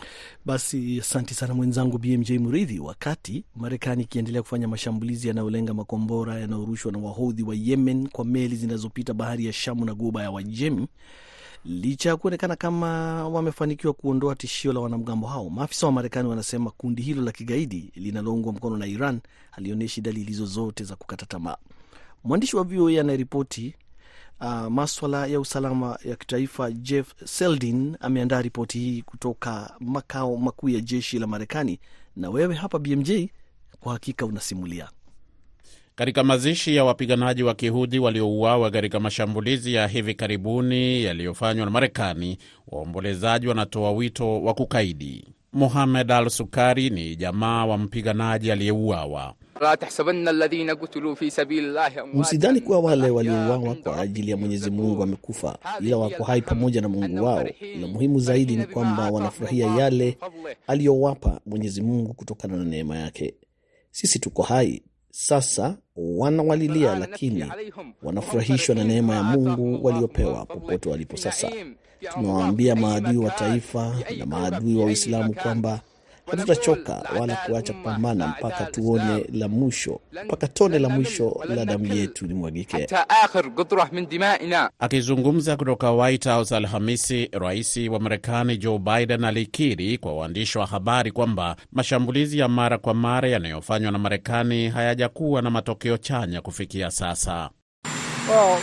Basi 0.46 1.00
asanti 1.00 1.34
sana 1.34 1.54
mwenzangu 1.54 1.98
BMJ 1.98 2.32
Muridhi. 2.32 2.80
Wakati 2.80 3.44
Marekani 3.56 4.04
ikiendelea 4.04 4.42
kufanya 4.42 4.68
mashambulizi 4.68 5.28
yanayolenga 5.28 5.74
makombora 5.74 6.40
yanayorushwa 6.40 6.92
na 6.92 7.00
wahodhi 7.00 7.44
wa 7.44 7.56
Yemen 7.56 8.08
kwa 8.10 8.26
meli 8.26 8.56
zinazopita 8.56 9.14
bahari 9.14 9.46
ya 9.46 9.54
Shamu 9.54 9.86
na 9.86 9.94
guba 9.94 10.24
ya 10.24 10.32
Wajemi, 10.32 10.88
licha 11.66 12.10
ya 12.10 12.18
kuonekana 12.18 12.56
kama 12.56 12.88
wamefanikiwa 13.30 13.94
kuondoa 13.94 14.36
tishio 14.36 14.74
la 14.74 14.80
wanamgambo 14.80 15.28
hao, 15.28 15.50
maafisa 15.50 15.86
wa 15.86 15.92
Marekani 15.92 16.30
wanasema 16.30 16.72
kundi 16.72 17.02
hilo 17.02 17.22
la 17.22 17.32
kigaidi 17.32 17.92
linaloungwa 17.96 18.54
mkono 18.54 18.78
na 18.78 18.88
Iran 18.88 19.20
halionyeshi 19.52 20.02
dalili 20.02 20.34
zozote 20.34 20.84
za 20.84 20.96
kukata 20.96 21.26
tamaa. 21.26 21.58
Mwandishi 22.24 22.56
wa 22.56 22.64
VOA 22.64 23.00
anayeripoti 23.02 23.76
Uh, 24.44 24.68
maswala 24.68 25.28
ya 25.28 25.40
usalama 25.40 25.98
ya 26.06 26.16
kitaifa 26.16 26.72
Jeff 26.72 27.14
Seldin 27.26 27.98
ameandaa 28.00 28.42
ripoti 28.42 28.80
hii 28.80 29.02
kutoka 29.02 29.76
makao 29.80 30.38
makuu 30.38 30.70
ya 30.70 30.80
jeshi 30.82 31.20
la 31.20 31.28
Marekani, 31.28 31.80
na 32.16 32.30
wewe 32.30 32.56
hapa 32.56 32.80
BMJ 32.80 33.12
kwa 33.80 33.94
hakika 33.94 34.26
unasimulia 34.26 34.90
Katika 36.02 36.24
mazishi 36.24 36.76
ya 36.76 36.84
wapiganaji 36.84 37.44
wa 37.44 37.54
kihudhi 37.56 38.00
waliouawa 38.00 38.72
katika 38.72 39.00
mashambulizi 39.00 39.74
ya 39.74 39.88
hivi 39.88 40.14
karibuni 40.14 41.04
yaliyofanywa 41.04 41.66
na 41.66 41.72
Marekani, 41.72 42.38
waombolezaji 42.68 43.48
wanatoa 43.48 43.92
wito 43.92 44.42
wa 44.44 44.54
kukaidi. 44.54 45.26
Mohamed 45.54 46.12
Al 46.12 46.30
Sukari 46.30 46.90
ni 46.90 47.16
jamaa 47.16 47.66
wa 47.66 47.78
mpiganaji 47.78 48.52
aliyeuawa. 48.52 49.34
Msidhani 52.14 52.62
kuwa 52.62 52.80
wale 52.80 53.10
waliouawa 53.10 53.76
kwa 53.76 54.00
ajili 54.00 54.32
ya 54.32 54.38
Mwenyezi 54.38 54.72
Mungu 54.72 55.00
wamekufa, 55.02 55.58
ila 55.82 55.98
wako 55.98 56.24
hai 56.24 56.42
pamoja 56.42 56.82
na 56.82 56.90
Mungu 56.90 57.24
wao, 57.26 57.44
na 57.82 57.88
muhimu 57.88 58.20
zaidi 58.20 58.56
ni 58.56 58.66
kwamba 58.66 59.10
wanafurahia 59.12 59.68
yale 59.68 60.18
aliyowapa 60.68 61.40
Mwenyezi 61.46 61.82
Mungu 61.82 62.14
kutokana 62.14 62.58
na 62.58 62.64
neema 62.64 62.98
yake. 62.98 63.34
Sisi 63.92 64.20
tuko 64.20 64.42
hai 64.44 64.82
sasa, 65.12 65.78
wanawalilia 65.96 66.96
lakini 67.00 67.46
wanafurahishwa 68.04 68.76
na 68.76 68.84
neema 68.84 69.16
ya 69.16 69.24
Mungu 69.24 69.86
waliopewa 69.86 70.46
popote 70.46 70.90
walipo 70.90 71.18
sasa. 71.18 71.52
Tunawaambia 72.14 72.76
maadui 72.76 73.18
wa 73.18 73.30
taifa 73.32 73.96
na 74.18 74.26
maadui 74.26 74.76
wa 74.76 74.86
Uislamu 74.86 75.34
kwamba 75.34 75.82
hatutachoka 76.32 77.04
wala 77.20 77.36
kuacha 77.36 77.74
kupambana 77.74 78.28
mpaka 78.28 78.66
tuone 78.66 79.26
la 79.34 79.48
mwisho, 79.48 80.02
mpaka 80.26 80.48
tone 80.48 80.80
la 80.80 80.90
mwisho 80.90 81.44
la 81.56 81.66
damu 81.66 81.86
yetu 81.96 82.26
limwagike. 82.28 82.88
Akizungumza 84.80 85.58
kutoka 85.58 85.92
White 85.92 86.26
House 86.30 86.56
Alhamisi, 86.56 87.30
rais 87.32 87.78
wa 87.78 88.00
Marekani 88.00 88.58
Joe 88.58 88.80
Biden 88.80 89.24
alikiri 89.24 89.98
kwa 89.98 90.14
waandishi 90.16 90.58
wa 90.58 90.66
habari 90.66 91.12
kwamba 91.12 91.56
mashambulizi 91.72 92.40
ya 92.40 92.48
mara 92.48 92.78
kwa 92.78 92.94
mara 92.94 93.30
yanayofanywa 93.30 93.92
na 93.92 93.98
Marekani 93.98 94.70
hayajakuwa 94.70 95.42
na 95.42 95.50
matokeo 95.50 95.98
chanya 95.98 96.42
kufikia 96.42 96.92
sasa. 96.92 97.50
Well, 98.30 98.58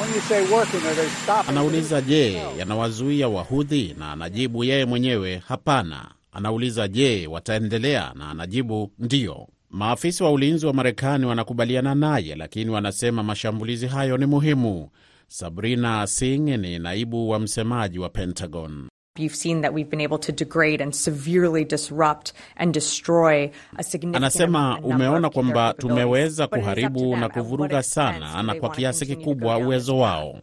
when 0.00 0.14
you 0.14 0.20
say 0.20 0.40
working, 0.52 0.86
are 0.86 0.94
they 0.94 1.08
stopping? 1.08 1.50
Anauliza, 1.50 2.00
je, 2.00 2.42
yanawazuia 2.58 3.28
Wahudhi? 3.28 3.94
Na 3.98 4.12
anajibu 4.12 4.64
yeye 4.64 4.84
mwenyewe 4.84 5.42
hapana. 5.48 6.08
Anauliza, 6.32 6.88
je, 6.88 7.26
wataendelea? 7.26 8.12
Na 8.14 8.30
anajibu 8.30 8.92
ndiyo. 8.98 9.48
Maafisa 9.70 10.24
wa 10.24 10.32
ulinzi 10.32 10.66
wa 10.66 10.72
Marekani 10.72 11.26
wanakubaliana 11.26 11.94
naye, 11.94 12.34
lakini 12.34 12.70
wanasema 12.70 13.22
mashambulizi 13.22 13.86
hayo 13.86 14.16
ni 14.16 14.26
muhimu. 14.26 14.88
Sabrina 15.28 16.06
Singh 16.06 16.48
ni 16.58 16.78
naibu 16.78 17.28
wa 17.30 17.38
msemaji 17.38 17.98
wa 17.98 18.08
Pentagon. 18.08 18.88
You've 19.18 19.36
seen 19.36 19.62
that 19.62 19.72
we've 19.74 19.90
been 19.90 20.00
able 20.06 20.18
to 20.18 20.32
degrade 20.32 20.82
and 20.84 20.92
severely 20.92 21.64
disrupt 21.64 22.32
and 22.56 22.74
destroy 22.74 23.50
a 23.76 23.82
significant 23.82 24.16
Anasema 24.16 24.78
umeona 24.80 25.30
kwamba 25.30 25.74
tumeweza 25.78 26.46
kuharibu 26.46 27.16
na 27.16 27.28
kuvuruga 27.28 27.82
sana 27.82 28.42
na 28.42 28.54
kwa 28.54 28.70
kiasi 28.70 29.06
kikubwa 29.06 29.58
uwezo 29.58 29.98
wao. 29.98 30.38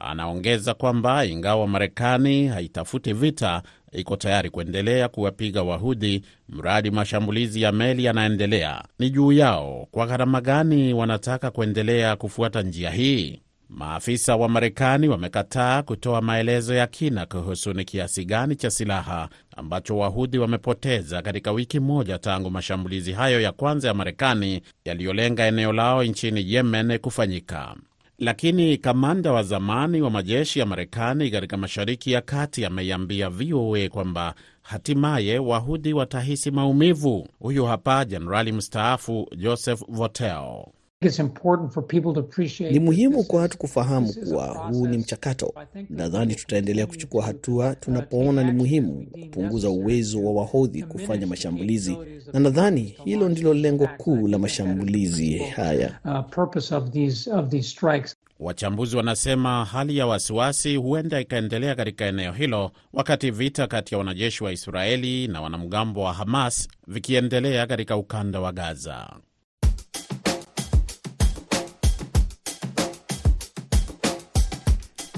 Anaongeza 0.00 0.74
kwamba 0.74 1.24
ingawa 1.24 1.68
Marekani 1.68 2.46
haitafuti 2.48 3.12
vita, 3.12 3.62
iko 3.92 4.16
tayari 4.16 4.50
kuendelea 4.50 5.08
kuwapiga 5.08 5.62
Wahudhi 5.62 6.22
mradi 6.48 6.90
mashambulizi 6.90 7.62
ya 7.62 7.72
meli 7.72 8.04
yanaendelea. 8.04 8.84
Ni 8.98 9.10
juu 9.10 9.32
yao 9.32 9.88
kwa 9.90 10.06
gharama 10.06 10.40
gani 10.40 10.94
wanataka 10.94 11.50
kuendelea 11.50 12.16
kufuata 12.16 12.62
njia 12.62 12.90
hii. 12.90 13.40
Maafisa 13.68 14.36
wa 14.36 14.48
Marekani 14.48 15.08
wamekataa 15.08 15.82
kutoa 15.82 16.20
maelezo 16.20 16.74
ya 16.74 16.86
kina 16.86 17.26
kuhusu 17.26 17.72
ni 17.72 17.84
kiasi 17.84 18.24
gani 18.24 18.56
cha 18.56 18.70
silaha 18.70 19.28
ambacho 19.56 19.98
Wahudhi 19.98 20.38
wamepoteza 20.38 21.22
katika 21.22 21.52
wiki 21.52 21.80
moja 21.80 22.18
tangu 22.18 22.50
mashambulizi 22.50 23.12
hayo 23.12 23.40
ya 23.40 23.52
kwanza 23.52 23.88
ya 23.88 23.94
Marekani 23.94 24.62
yaliyolenga 24.84 25.46
eneo 25.46 25.72
lao 25.72 26.04
nchini 26.04 26.52
Yemen 26.52 26.98
kufanyika. 26.98 27.74
Lakini 28.18 28.78
kamanda 28.78 29.32
wa 29.32 29.42
zamani 29.42 30.02
wa 30.02 30.10
majeshi 30.10 30.58
ya 30.58 30.66
Marekani 30.66 31.30
katika 31.30 31.56
Mashariki 31.56 32.12
ya 32.12 32.20
Kati 32.20 32.64
ameiambia 32.64 33.28
VOA 33.30 33.88
kwamba 33.88 34.34
hatimaye 34.62 35.38
Wahudhi 35.38 35.92
watahisi 35.92 36.50
maumivu. 36.50 37.28
Huyu 37.38 37.64
hapa 37.64 38.04
Jenerali 38.04 38.52
mstaafu 38.52 39.28
Joseph 39.36 39.82
Votel. 39.88 40.64
It's 41.00 41.18
important 41.18 41.72
for 41.72 41.82
people 41.82 42.14
to 42.14 42.20
appreciate 42.20 42.72
Ni 42.72 42.78
muhimu 42.80 43.24
kwa 43.24 43.40
watu 43.40 43.58
kufahamu 43.58 44.12
kuwa 44.12 44.46
huu 44.46 44.86
ni 44.86 44.98
mchakato. 44.98 45.54
Nadhani 45.90 46.34
tutaendelea 46.34 46.86
kuchukua 46.86 47.24
hatua 47.24 47.68
uh, 47.70 47.74
tunapoona 47.80 48.44
ni 48.44 48.52
muhimu 48.52 49.06
kupunguza 49.12 49.70
uwezo 49.70 50.24
wa 50.24 50.32
Wahodhi 50.32 50.82
kufanya 50.82 51.26
mashambulizi, 51.26 51.96
na 52.32 52.40
nadhani 52.40 52.82
hilo 53.04 53.28
ndilo 53.28 53.54
lengo 53.54 53.88
kuu 53.96 54.28
la 54.28 54.38
mashambulizi 54.38 55.38
haya. 55.38 55.98
uh, 56.04 56.20
purpose 56.34 56.74
of 56.74 56.90
these 56.90 57.30
of 57.32 57.48
these 57.48 57.68
strikes. 57.68 58.16
Wachambuzi 58.40 58.96
wanasema 58.96 59.64
hali 59.64 59.96
ya 59.98 60.06
wasiwasi 60.06 60.76
huenda 60.76 61.20
ikaendelea 61.20 61.74
katika 61.74 62.04
eneo 62.06 62.32
hilo 62.32 62.70
wakati 62.92 63.30
vita 63.30 63.66
kati 63.66 63.94
ya 63.94 63.98
wanajeshi 63.98 64.44
wa 64.44 64.52
Israeli 64.52 65.28
na 65.28 65.40
wanamgambo 65.40 66.02
wa 66.02 66.12
Hamas 66.12 66.68
vikiendelea 66.86 67.66
katika 67.66 67.96
ukanda 67.96 68.40
wa 68.40 68.52
Gaza. 68.52 69.16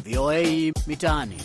VOA 0.08 0.72
Mitaani. 0.86 1.36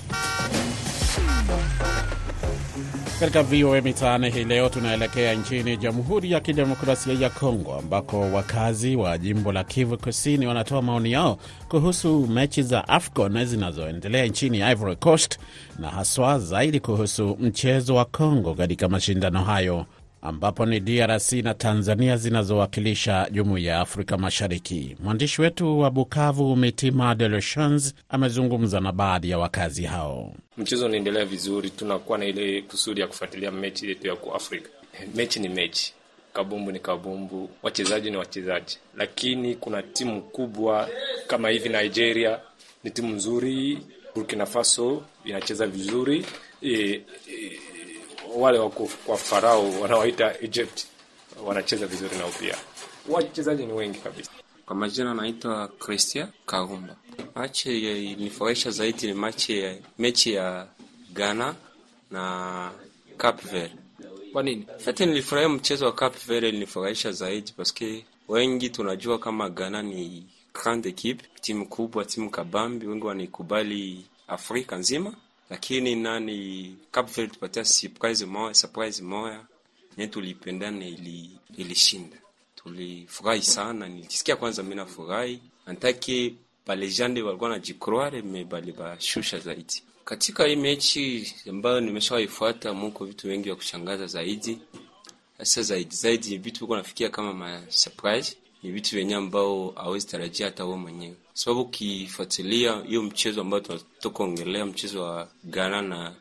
Katika 3.19 3.43
VOA 3.43 3.81
Mitaani 3.81 4.29
hii 4.29 4.43
leo 4.43 4.69
tunaelekea 4.69 5.33
nchini 5.33 5.77
Jamhuri 5.77 6.31
ya 6.31 6.39
Kidemokrasia 6.39 7.13
ya 7.13 7.29
Kongo 7.29 7.73
ambako 7.75 8.19
wakazi 8.19 8.95
wa 8.95 9.17
jimbo 9.17 9.51
la 9.51 9.63
Kivu 9.63 9.97
Kusini 9.97 10.47
wanatoa 10.47 10.81
maoni 10.81 11.11
yao 11.11 11.37
kuhusu 11.69 12.27
mechi 12.27 12.63
za 12.63 12.87
AFCON 12.87 13.45
zinazoendelea 13.45 14.25
nchini 14.25 14.59
Ivory 14.71 14.95
Coast 14.95 15.39
na 15.79 15.89
haswa 15.89 16.39
zaidi 16.39 16.79
kuhusu 16.79 17.37
mchezo 17.39 17.95
wa 17.95 18.05
Kongo 18.05 18.53
katika 18.53 18.89
mashindano 18.89 19.43
hayo 19.43 19.85
ambapo 20.21 20.65
ni 20.65 20.79
DRC 20.79 21.31
na 21.31 21.53
Tanzania 21.53 22.17
zinazowakilisha 22.17 23.27
Jumuiya 23.31 23.73
ya 23.73 23.79
Afrika 23.79 24.17
Mashariki. 24.17 24.97
Mwandishi 25.03 25.41
wetu 25.41 25.79
wa 25.79 25.91
Bukavu, 25.91 26.55
Mitima 26.55 27.15
De 27.15 27.27
Lechans, 27.29 27.93
amezungumza 28.09 28.79
na 28.79 28.91
baadhi 28.91 29.29
ya 29.29 29.37
wakazi 29.37 29.83
hao. 29.83 30.33
Mchezo 30.57 30.85
unaendelea 30.85 31.25
vizuri, 31.25 31.69
tunakuwa 31.69 32.17
na 32.17 32.25
ile 32.25 32.61
kusudi 32.61 33.01
ya 33.01 33.07
kufuatilia 33.07 33.51
mechi 33.51 33.87
yetu 33.89 34.07
ya 34.07 34.15
kuafrika. 34.15 34.69
Mechi 35.15 35.39
ni 35.39 35.49
mechi, 35.49 35.93
kabumbu 36.33 36.71
ni 36.71 36.79
kabumbu, 36.79 37.49
wachezaji 37.63 38.11
ni 38.11 38.17
wachezaji, 38.17 38.77
lakini 38.97 39.55
kuna 39.55 39.81
timu 39.83 40.21
kubwa 40.21 40.89
kama 41.27 41.49
hivi. 41.49 41.69
Nigeria 41.69 42.39
ni 42.83 42.91
timu 42.91 43.15
nzuri, 43.15 43.77
Burkina 44.15 44.45
Faso 44.45 45.03
inacheza 45.25 45.67
vizuri 45.67 46.25
e, 46.63 47.01
wale 48.35 48.59
wako 48.59 48.89
kwa 49.05 49.17
Farao 49.17 49.71
wanawaita 49.81 50.39
Egypt 50.41 50.85
wanacheza 51.45 51.87
vizuri 51.87 52.17
nao 52.17 52.29
pia, 52.39 52.55
wachezaji 53.09 53.65
ni 53.65 53.73
wengi 53.73 53.99
kabisa. 53.99 54.31
Kwa 54.65 54.75
majina 54.75 55.13
naitwa 55.13 55.67
Christian 55.67 56.27
Kagumba. 56.45 56.95
Machi 57.35 57.77
ilinifurahisha 57.79 58.71
zaidi 58.71 59.07
ni 59.07 59.13
machi 59.13 59.59
ya, 59.59 59.75
mechi 59.99 60.33
ya 60.33 60.67
Ghana 61.13 61.55
na 62.11 62.71
Cape 63.17 63.47
Verde. 63.47 63.75
Kwa 64.33 64.43
nini? 64.43 64.67
Fete 64.77 65.05
nilifurahia 65.05 65.49
mchezo 65.49 65.85
wa 65.85 65.91
Cape 65.93 66.19
Verde, 66.27 66.49
ilinifurahisha 66.49 67.11
zaidi 67.11 67.51
paske 67.51 68.05
wengi 68.27 68.69
tunajua 68.69 69.19
kama 69.19 69.49
Ghana 69.49 69.81
ni 69.81 70.25
grande 70.53 70.89
equipe, 70.89 71.25
timu 71.41 71.67
kubwa, 71.67 72.05
timu 72.05 72.29
kabambi, 72.29 72.87
wengi 72.87 73.05
wanaikubali 73.05 74.05
Afrika 74.27 74.75
nzima, 74.77 75.13
lakini 75.51 75.95
nani 75.95 76.75
Cape 76.91 77.11
Verde 77.11 77.33
tupatia 77.33 77.65
surprise 77.65 78.25
moya, 78.25 78.53
surprise 78.53 79.03
moya. 79.03 79.45
Nye 79.97 80.07
tulipendana, 80.07 80.85
ili 80.87 81.29
ilishinda. 81.57 82.17
Tulifurahi 82.55 83.41
sana, 83.41 83.87
nilisikia 83.87 84.35
kwanza, 84.35 84.63
mimi 84.63 84.75
nafurahi 84.75 85.39
antaki 85.65 86.35
balejande 86.67 87.21
walikuwa 87.21 87.49
na 87.49 87.59
jikroare 87.59 88.21
me 88.21 88.43
bali 88.45 88.71
bashusha 88.71 89.39
zaidi. 89.39 89.83
Katika 90.05 90.45
hii 90.45 90.55
mechi 90.55 91.33
ambayo 91.49 91.79
nimeshawaifuata. 91.81 92.73
Muko 92.73 93.05
vitu 93.05 93.27
wengi 93.27 93.43
vya 93.43 93.55
kushangaza 93.55 94.07
zaidi. 94.07 94.59
Sasa 95.37 95.61
zaidi 95.61 95.95
zaidi 95.95 96.37
vitu 96.37 96.59
viko 96.59 96.75
nafikia 96.75 97.09
kama 97.09 97.33
ma 97.33 97.61
surprise, 97.69 98.37
ni 98.63 98.71
vitu 98.71 98.95
vyenye 98.95 99.15
ambao 99.15 99.69
hawezi 99.75 100.07
tarajia 100.07 100.45
hata 100.45 100.65
wewe 100.65 100.77
mwenyewe, 100.77 101.15
sababu 101.33 101.61
ukifuatilia 101.61 102.81
hiyo 102.87 103.03
mchezo 103.03 103.41
ambao 103.41 103.59
tunatoka 103.59 104.25
mchezo 104.65 105.03
wa 105.03 105.27
Ghana 105.43 105.81
na 105.81 106.13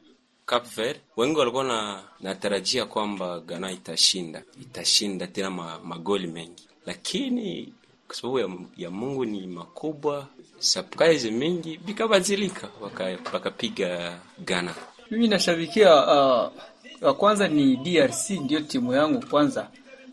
Cape 0.46 0.68
Verde, 0.76 1.00
wengi 1.16 1.38
walikuwa 1.38 1.64
na 1.64 2.02
natarajia 2.20 2.84
kwamba 2.86 3.40
Ghana 3.40 3.72
itashinda. 3.72 4.42
Itashinda 4.62 5.26
tena 5.26 5.50
ma, 5.50 5.78
magoli 5.84 6.26
mengi, 6.26 6.62
lakini 6.86 7.72
kwa 8.06 8.16
sababu 8.16 8.38
ya, 8.38 8.48
ya 8.76 8.90
Mungu 8.90 9.24
ni 9.24 9.46
makubwa, 9.46 10.26
surprise 10.58 11.30
mingi 11.30 11.76
vikabadilika, 11.76 12.68
wakapiga 13.32 13.88
waka 13.88 14.18
Ghana. 14.44 14.74
Mimi 15.10 15.28
nashabikia 15.28 15.94
uh, 16.06 16.52
wa 17.00 17.14
kwanza 17.14 17.48
ni 17.48 17.76
DRC, 17.76 18.30
ndiyo 18.30 18.60
timu 18.60 18.92
yangu 18.94 19.26
kwanza, 19.26 19.68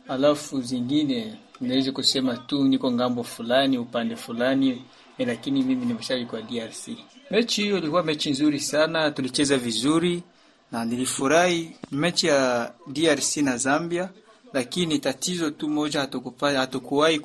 alafu 0.08 0.62
zingine 0.62 1.36
naweza 1.62 1.92
kusema 1.92 2.38
tu 2.38 2.64
niko 2.64 2.92
ng'ambo 2.92 3.24
fulani 3.24 3.78
upande 3.78 4.16
fulani, 4.16 4.82
lakini 5.18 5.64
mimi 5.64 5.86
ni 5.86 5.94
mshabiki 5.94 6.36
wa 6.36 6.42
DRC. 6.42 6.88
Mechi 7.32 7.62
hiyo 7.62 7.78
ilikuwa 7.78 8.04
mechi 8.04 8.30
nzuri 8.32 8.60
sana, 8.60 9.12
tulicheza 9.12 9.58
vizuri 9.58 10.24
na 10.72 10.86
nilifurahi. 10.86 11.72
Mechi 11.92 12.28
ya 12.28 12.74
DRC 12.88 13.38
na 13.38 13.58
Zambia, 13.58 14.10
lakini 14.54 15.00
tatizo 15.00 15.50
tu 15.52 15.70
moja, 15.70 16.00
hatukupata 16.00 16.60
hatukuwahi 16.60 17.20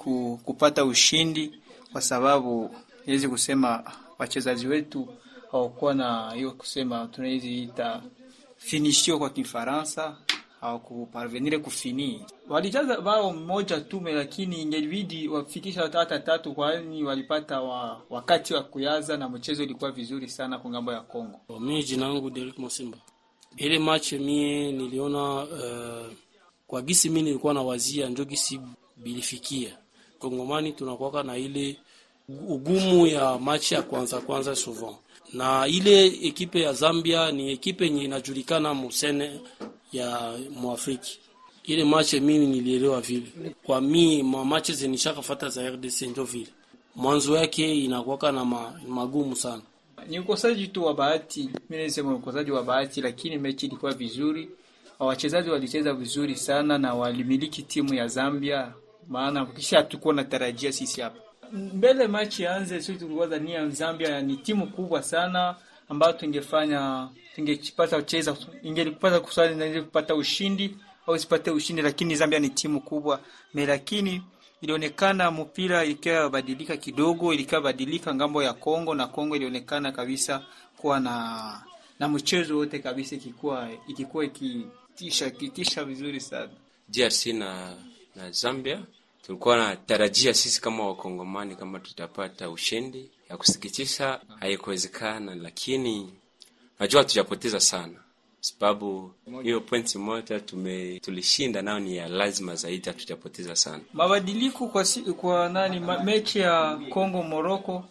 kupata 0.45 0.85
ushindi 0.85 1.53
kwa 1.93 2.01
sababu 2.01 2.75
niwezi 3.07 3.29
kusema 3.29 3.83
wachezaji 4.19 4.67
wetu 4.67 5.09
hawakuwa 5.53 5.95
na 5.95 6.33
hiyo 6.35 6.51
kusema 6.51 7.07
tunawezi 7.13 7.63
ita 7.63 8.03
finishio 8.57 9.19
kwa 9.19 9.31
Kifaransa 9.31 10.17
hawakuparvenire 10.63 11.59
kufini. 11.59 12.23
Walijaza 12.49 13.01
bao 13.01 13.33
mmoja 13.33 13.81
tume, 13.81 14.13
lakini 14.13 14.63
ingebidi 14.63 15.29
wafikisha 15.29 15.83
hata 15.83 16.19
tatu, 16.19 16.53
kwani 16.55 17.05
walipata 17.05 17.61
wa, 17.61 18.01
wakati 18.11 18.55
wa 18.55 18.63
kuyaza 18.63 19.17
na 19.17 19.29
mchezo 19.29 19.63
ilikuwa 19.63 19.91
vizuri 19.93 20.29
sana 20.29 20.59
kwa 20.59 20.71
ng'ambo 20.71 20.93
ya 20.93 21.01
Kongo. 21.01 21.41
Mimi 21.61 21.83
jina 21.83 22.09
langu 22.09 22.31
Derek 22.31 22.59
Mosimba. 22.59 22.99
Ile 23.57 23.79
match 23.79 24.13
mie 24.13 24.73
niliona 24.73 25.35
uh, 25.43 26.13
kwa 26.67 26.83
gisi 26.83 27.09
mimi 27.09 27.23
nilikuwa 27.23 27.55
na 27.55 27.63
wazia 27.63 28.09
njo 28.09 28.25
gisi 28.25 28.61
bilifikia 28.97 29.79
Kongomani 30.19 30.73
tunakuwaka 30.73 31.23
na 31.23 31.37
ile 31.37 31.77
ugumu 32.49 33.07
ya 33.07 33.39
match 33.39 33.73
ya 33.73 33.83
kwanza 33.83 34.21
kwanza 34.21 34.57
souvent 34.57 34.97
na 35.33 35.67
ile 35.67 36.07
ekipe 36.07 36.61
ya 36.61 36.73
Zambia 36.73 37.33
ni 37.33 37.51
ekipe 37.53 37.85
yenye 37.85 38.05
inajulikana 38.05 38.75
musene 38.75 39.41
ya 39.93 40.33
Mwafriki. 40.61 41.19
Ile 41.65 41.85
mache 41.85 42.21
mimi 42.21 42.47
nilielewa 42.47 43.01
vile. 43.01 43.27
Kwa 43.63 43.81
mi 43.81 44.23
mamache 44.23 44.73
zenishakafata 44.73 45.49
za 45.49 45.71
RDC 45.71 46.03
ndio 46.03 46.25
vile 46.25 46.47
mwanzo 46.97 47.37
yake 47.37 47.75
inakuwaka 47.75 48.33
na 48.33 48.45
ma, 48.45 48.81
magumu 48.89 49.37
sana. 49.37 49.63
Ni 50.09 50.19
ukosaji 50.19 50.67
tu 50.69 50.85
wa 50.85 50.95
bahati, 50.95 51.51
mimi 51.71 51.83
nasema 51.83 52.15
ukosaji 52.15 52.51
wa 52.51 52.63
bahati, 52.63 53.01
lakini 53.01 53.39
mechi 53.39 53.67
ilikuwa 53.67 53.93
vizuri, 53.93 54.49
wachezaji 54.99 55.51
walicheza 55.51 55.95
vizuri 55.95 56.37
sana 56.37 56.79
na 56.79 56.95
walimiliki 56.95 57.63
timu 57.63 57.95
ya 57.95 58.09
Zambia, 58.09 58.73
maana 59.09 59.47
kisha 59.47 59.77
hatukuwa 59.77 60.15
na 60.15 60.25
tarajia 60.25 60.73
sisi 60.73 61.01
hapa. 61.01 61.19
Mbele 61.53 62.07
machi 62.07 62.47
anze, 62.47 62.81
sisi 62.81 62.99
tulikuwa 62.99 63.27
dhania 63.27 63.69
Zambia 63.69 64.21
ni 64.21 64.37
timu 64.37 64.67
kubwa 64.67 65.03
sana 65.03 65.57
ambayo 65.93 66.13
tungefanya 66.13 67.09
tungepata 67.35 67.97
kucheza, 67.97 68.37
ingelipata 68.63 69.21
kusali 69.21 69.55
na 69.55 69.83
kupata 69.83 70.15
ushindi 70.15 70.77
au 71.07 71.17
isipate 71.17 71.51
ushindi, 71.51 71.83
lakini 71.83 72.17
Zambia 72.17 72.39
ni 72.39 72.49
timu 72.49 72.81
kubwa 72.81 73.21
me, 73.55 73.67
lakini 73.67 74.23
ilionekana 74.61 75.31
mpira 75.31 75.85
ilikuwa 75.85 76.31
badilika 76.31 76.77
kidogo, 76.77 77.35
ilikuwa 77.35 77.61
badilika 77.61 78.15
ng'ambo 78.15 78.43
ya 78.43 78.53
Kongo 78.53 78.95
na 78.95 79.07
Kongo 79.07 79.37
ilionekana 79.37 79.93
kabisa 79.93 80.43
kuwa 80.77 81.01
na 81.01 81.63
na 81.99 82.09
mchezo 82.09 82.57
wote 82.59 82.79
kabisa 82.79 83.17
ikikuwa 83.17 83.69
ikikuwa 83.89 84.25
ikitisha 84.25 85.31
kitisha 85.31 85.85
vizuri 85.85 86.21
sana 86.21 86.49
DRC 86.89 87.27
na 87.27 87.77
na 88.17 88.31
Zambia 88.31 88.81
tulikuwa 89.27 89.57
na 89.57 89.77
tarajia 89.77 90.35
sisi 90.35 90.61
kama 90.61 90.87
wakongomani 90.87 91.57
kama 91.57 91.79
tutapata 91.81 92.51
ushindi. 92.51 93.11
Ya 93.33 93.39
kusikitisha 93.39 94.21
haikuwezekana, 94.41 95.35
lakini 95.35 96.13
najua 96.81 97.01
hatujapoteza 97.03 97.61
sana, 97.61 97.95
sababu 98.41 99.13
hiyo 99.43 99.61
pointi 99.61 99.99
moja 99.99 100.41
tume 100.41 101.01
tulishinda, 101.01 101.63
nao 101.63 101.81
ni 101.81 101.97
ya 101.97 102.09
lazima 102.09 102.55
zaidi, 102.55 102.89
hatujapoteza 102.89 103.57
sana. 103.57 103.81
Mabadiliko 103.93 104.69
kwa, 104.69 104.85
si, 104.85 105.01
kwa 105.01 105.49
nani 105.49 105.81
ma, 105.81 106.03
mechi 106.05 106.39
ya 106.39 106.81
Kongo 106.91 107.23
Morocco 107.23 107.85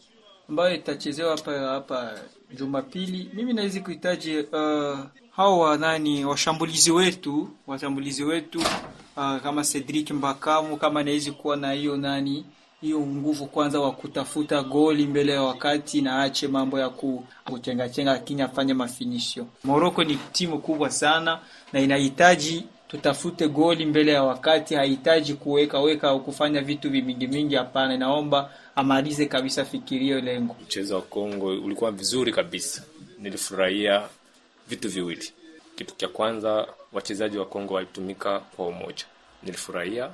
ambayo 0.49 0.75
itachezewa 0.75 1.31
hapa 1.37 1.51
hapa 1.59 2.19
Jumapili, 2.57 3.29
mimi 3.33 3.53
nawezi 3.53 3.81
kuhitaji 3.81 4.37
uh, 4.39 4.99
hao 5.35 5.59
wa 5.59 5.77
nani 5.77 6.25
washambulizi 6.25 6.91
wetu 6.91 7.49
washambulizi 7.67 8.23
wetu 8.23 8.59
uh, 8.59 9.37
kama 9.43 9.63
Cedric 9.63 10.11
Mbakamu 10.11 10.77
kama 10.77 11.03
nawezi 11.03 11.31
kuwa 11.31 11.55
na 11.57 11.71
hiyo 11.71 11.97
nani 11.97 12.45
hiyo 12.81 12.99
nguvu 12.99 13.45
kwanza 13.47 13.79
wa 13.79 13.91
kutafuta 13.91 14.63
goli 14.63 15.07
mbele 15.07 15.31
ya 15.33 15.41
wakati 15.43 16.01
na 16.01 16.21
ache 16.23 16.47
mambo 16.47 16.79
ya 16.79 16.89
kuchengachenga, 17.45 18.11
lakini 18.11 18.41
afanye 18.41 18.73
mafinisho. 18.73 19.47
Moroko 19.63 20.03
ni 20.03 20.15
timu 20.31 20.59
kubwa 20.59 20.89
sana 20.89 21.39
na 21.73 21.79
inahitaji 21.79 22.63
tutafute 22.87 23.47
goli 23.47 23.85
mbele 23.85 24.11
ya 24.11 24.23
wakati, 24.23 24.75
hahitaji 24.75 25.33
kuweka 25.33 25.79
weka 25.79 26.09
au 26.09 26.19
kufanya 26.23 26.61
vitu 26.61 26.89
vimingi 26.89 27.27
mingi. 27.27 27.55
Hapana, 27.55 27.93
inaomba 27.93 28.49
amalize 28.75 29.25
kabisa 29.25 29.65
fikirio 29.65 30.21
lengo. 30.21 30.55
Mchezo 30.63 30.95
wa 30.95 31.01
Kongo 31.01 31.45
ulikuwa 31.47 31.91
vizuri 31.91 32.31
kabisa, 32.31 32.83
nilifurahia 33.19 34.01
vitu 34.69 34.89
viwili. 34.89 35.31
Kitu 35.75 35.95
cha 35.95 36.07
kwanza, 36.07 36.67
wachezaji 36.93 37.37
wa 37.37 37.45
Kongo 37.45 37.73
walitumika 37.73 38.39
kwa 38.39 38.67
umoja, 38.67 39.05
nilifurahia. 39.43 40.09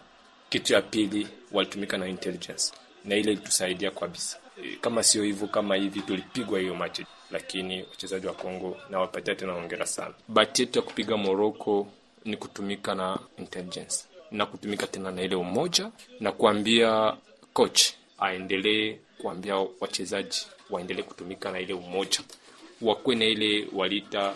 Kitu 0.49 0.73
ya 0.73 0.81
pili, 0.81 1.27
walitumika 1.51 1.97
na 1.97 2.07
intelligence. 2.07 2.73
Na 3.05 3.15
ile 3.15 3.31
ilitusaidia 3.31 3.91
kabisa. 3.91 4.37
Kama 4.81 5.03
sio 5.03 5.23
hivyo, 5.23 5.47
kama 5.47 5.75
hivi 5.75 6.01
tulipigwa 6.01 6.59
hiyo 6.59 6.75
machi, 6.75 7.05
lakini 7.31 7.83
wachezaji 7.83 8.27
wa 8.27 8.33
Kongo 8.33 8.77
nawapatia 8.89 9.35
tena 9.35 9.53
hongera 9.53 9.85
sana. 9.85 10.13
Bahati 10.27 10.61
yetu 10.61 10.79
ya 10.79 10.85
kupiga 10.85 11.17
Morocco 11.17 11.87
ni 12.25 12.37
kutumika 12.37 12.95
na 12.95 13.19
intelligence. 13.37 14.05
Na 14.31 14.45
kutumika 14.45 14.87
tena 14.87 15.11
na 15.11 15.21
ile 15.21 15.35
umoja 15.35 15.91
na 16.19 16.31
kuambia 16.31 17.17
coach 17.53 17.81
aendelee 18.19 18.97
kuambia 19.21 19.55
wachezaji 19.79 20.47
waendelee 20.69 21.03
kutumika 21.03 21.51
na 21.51 21.59
ile 21.59 21.73
umoja, 21.73 22.19
wakuwe 22.81 23.15
na 23.15 23.25
ile 23.25 23.67
walita 23.73 24.33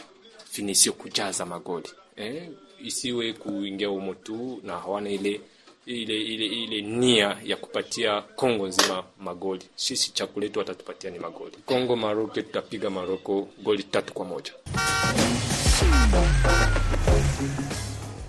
finisio 0.51 0.93
kujaza 0.93 1.45
magoli. 1.45 1.89
Eh, 2.15 2.49
isiwe 2.83 3.33
kuingia 3.33 3.89
umo 3.89 4.13
tu 4.13 4.59
na 4.63 4.77
hawana 4.77 5.09
ile 5.09 5.41
ile 5.85 6.21
ile 6.21 6.45
ile 6.45 6.81
nia 6.81 7.37
ya 7.43 7.57
kupatia 7.57 8.21
Kongo 8.21 8.67
nzima 8.67 9.03
magoli. 9.19 9.63
Sisi 9.75 10.13
cha 10.13 10.27
kuletu 10.27 10.59
watatupatia 10.59 11.09
ni 11.11 11.19
magoli. 11.19 11.57
Kongo 11.65 11.95
Maroko, 11.95 12.33
tutapiga 12.33 12.89
Maroko 12.89 13.47
goli 13.63 13.83
tatu 13.83 14.13
kwa 14.13 14.25
moja. 14.25 14.53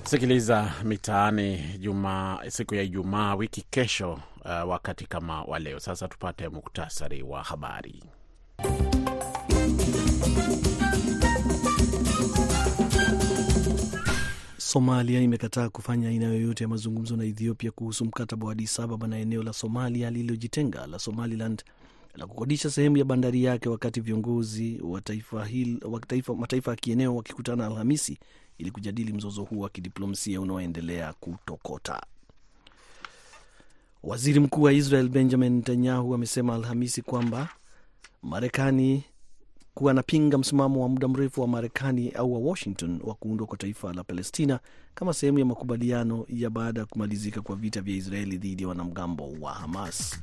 Sikiliza 0.05 0.73
mitaani 0.85 1.57
juma 1.79 2.41
siku 2.49 2.75
ya 2.75 2.83
Ijumaa 2.83 3.35
wiki 3.35 3.65
kesho, 3.71 4.13
uh, 4.45 4.69
wakati 4.71 5.07
kama 5.07 5.43
wa 5.43 5.59
leo. 5.59 5.81
Sasa 5.81 6.09
tupate 6.09 6.49
muktasari 6.49 7.23
wa 7.23 7.43
habari. 7.43 8.03
Somalia 14.73 15.21
imekataa 15.21 15.69
kufanya 15.69 16.09
aina 16.09 16.27
yoyote 16.27 16.65
ya 16.65 16.69
mazungumzo 16.69 17.17
na 17.17 17.25
Ethiopia 17.25 17.71
kuhusu 17.71 18.05
mkataba 18.05 18.47
wa 18.47 18.53
Addis 18.53 18.81
Ababa 18.81 19.07
na 19.07 19.19
eneo 19.19 19.43
la 19.43 19.53
Somalia 19.53 20.11
lililojitenga 20.11 20.87
la 20.87 20.99
Somaliland 20.99 21.65
la 22.15 22.27
kukodisha 22.27 22.71
sehemu 22.71 22.97
ya 22.97 23.05
bandari 23.05 23.45
yake, 23.45 23.69
wakati 23.69 24.01
viongozi 24.01 24.81
wa 24.83 25.01
taifa 25.01 25.45
hil, 25.45 25.79
wa 25.85 26.01
taifa, 26.01 26.35
mataifa 26.35 26.71
ya 26.71 26.77
kieneo 26.77 27.17
wakikutana 27.17 27.67
Alhamisi 27.67 28.19
ili 28.59 28.71
kujadili 28.71 29.13
mzozo 29.13 29.43
huo 29.43 29.63
wa 29.63 29.69
kidiplomasia 29.71 30.41
unaoendelea 30.41 31.13
kutokota. 31.13 32.03
Waziri 34.03 34.41
Mkuu 34.41 34.63
wa 34.63 34.73
Israel 34.73 35.09
Benjamin 35.09 35.53
Netanyahu 35.57 36.15
amesema 36.15 36.55
Alhamisi 36.55 37.03
kwamba 37.03 37.49
Marekani 38.23 39.05
kuwa 39.75 39.91
anapinga 39.91 40.39
msimamo 40.39 40.83
wa 40.83 40.89
muda 40.89 41.09
mrefu 41.09 41.41
wa 41.41 41.49
Marekani 41.49 42.11
au 42.11 42.33
wa 42.35 42.51
Washington 42.51 43.01
wa 43.05 43.15
kuundwa 43.15 43.47
kwa 43.47 43.57
taifa 43.59 43.93
la 43.93 44.05
Palestina 44.05 44.61
kama 44.95 45.15
sehemu 45.15 45.39
ya 45.39 45.45
makubaliano 45.45 46.27
ya 46.29 46.51
baada 46.51 46.81
ya 46.81 46.87
kumalizika 46.87 47.41
kwa 47.43 47.57
vita 47.57 47.81
vya 47.81 47.97
Israeli 47.97 48.37
dhidi 48.39 48.63
ya 48.63 48.69
wanamgambo 48.69 49.33
wa 49.41 49.55
Hamas. 49.55 50.21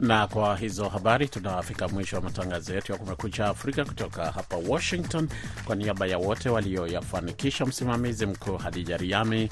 Na 0.00 0.26
kwa 0.26 0.56
hizo 0.56 0.88
habari 0.88 1.28
tunafika 1.28 1.88
mwisho 1.88 2.16
wa 2.16 2.22
matangazo 2.22 2.74
yetu 2.74 2.92
ya 2.92 2.98
Kumekucha 2.98 3.46
Afrika 3.46 3.84
kutoka 3.84 4.30
hapa 4.32 4.56
Washington. 4.68 5.28
Kwa 5.64 5.76
niaba 5.76 6.06
ya 6.06 6.18
wote 6.18 6.48
walioyafanikisha, 6.48 7.66
msimamizi 7.66 8.26
mkuu 8.26 8.56
Hadija 8.56 8.96
Riami, 8.96 9.48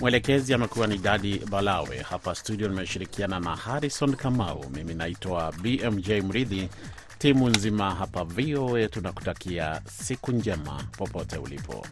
mwelekezi 0.00 0.54
amekuwa 0.54 0.86
ni 0.86 0.98
Dadi 0.98 1.38
Balawe. 1.38 1.98
Hapa 1.98 2.34
studio 2.34 2.68
nimeshirikiana 2.68 3.40
na 3.40 3.56
Harrison 3.56 4.16
Kamau. 4.16 4.70
Mimi 4.70 4.94
naitwa 4.94 5.52
BMJ 5.62 6.10
Mridhi. 6.10 6.68
Timu 7.20 7.48
nzima 7.48 7.94
hapa 7.94 8.24
VOA 8.24 8.88
tunakutakia 8.88 9.80
siku 10.02 10.32
njema 10.32 10.84
popote 10.98 11.36
ulipo. 11.38 11.86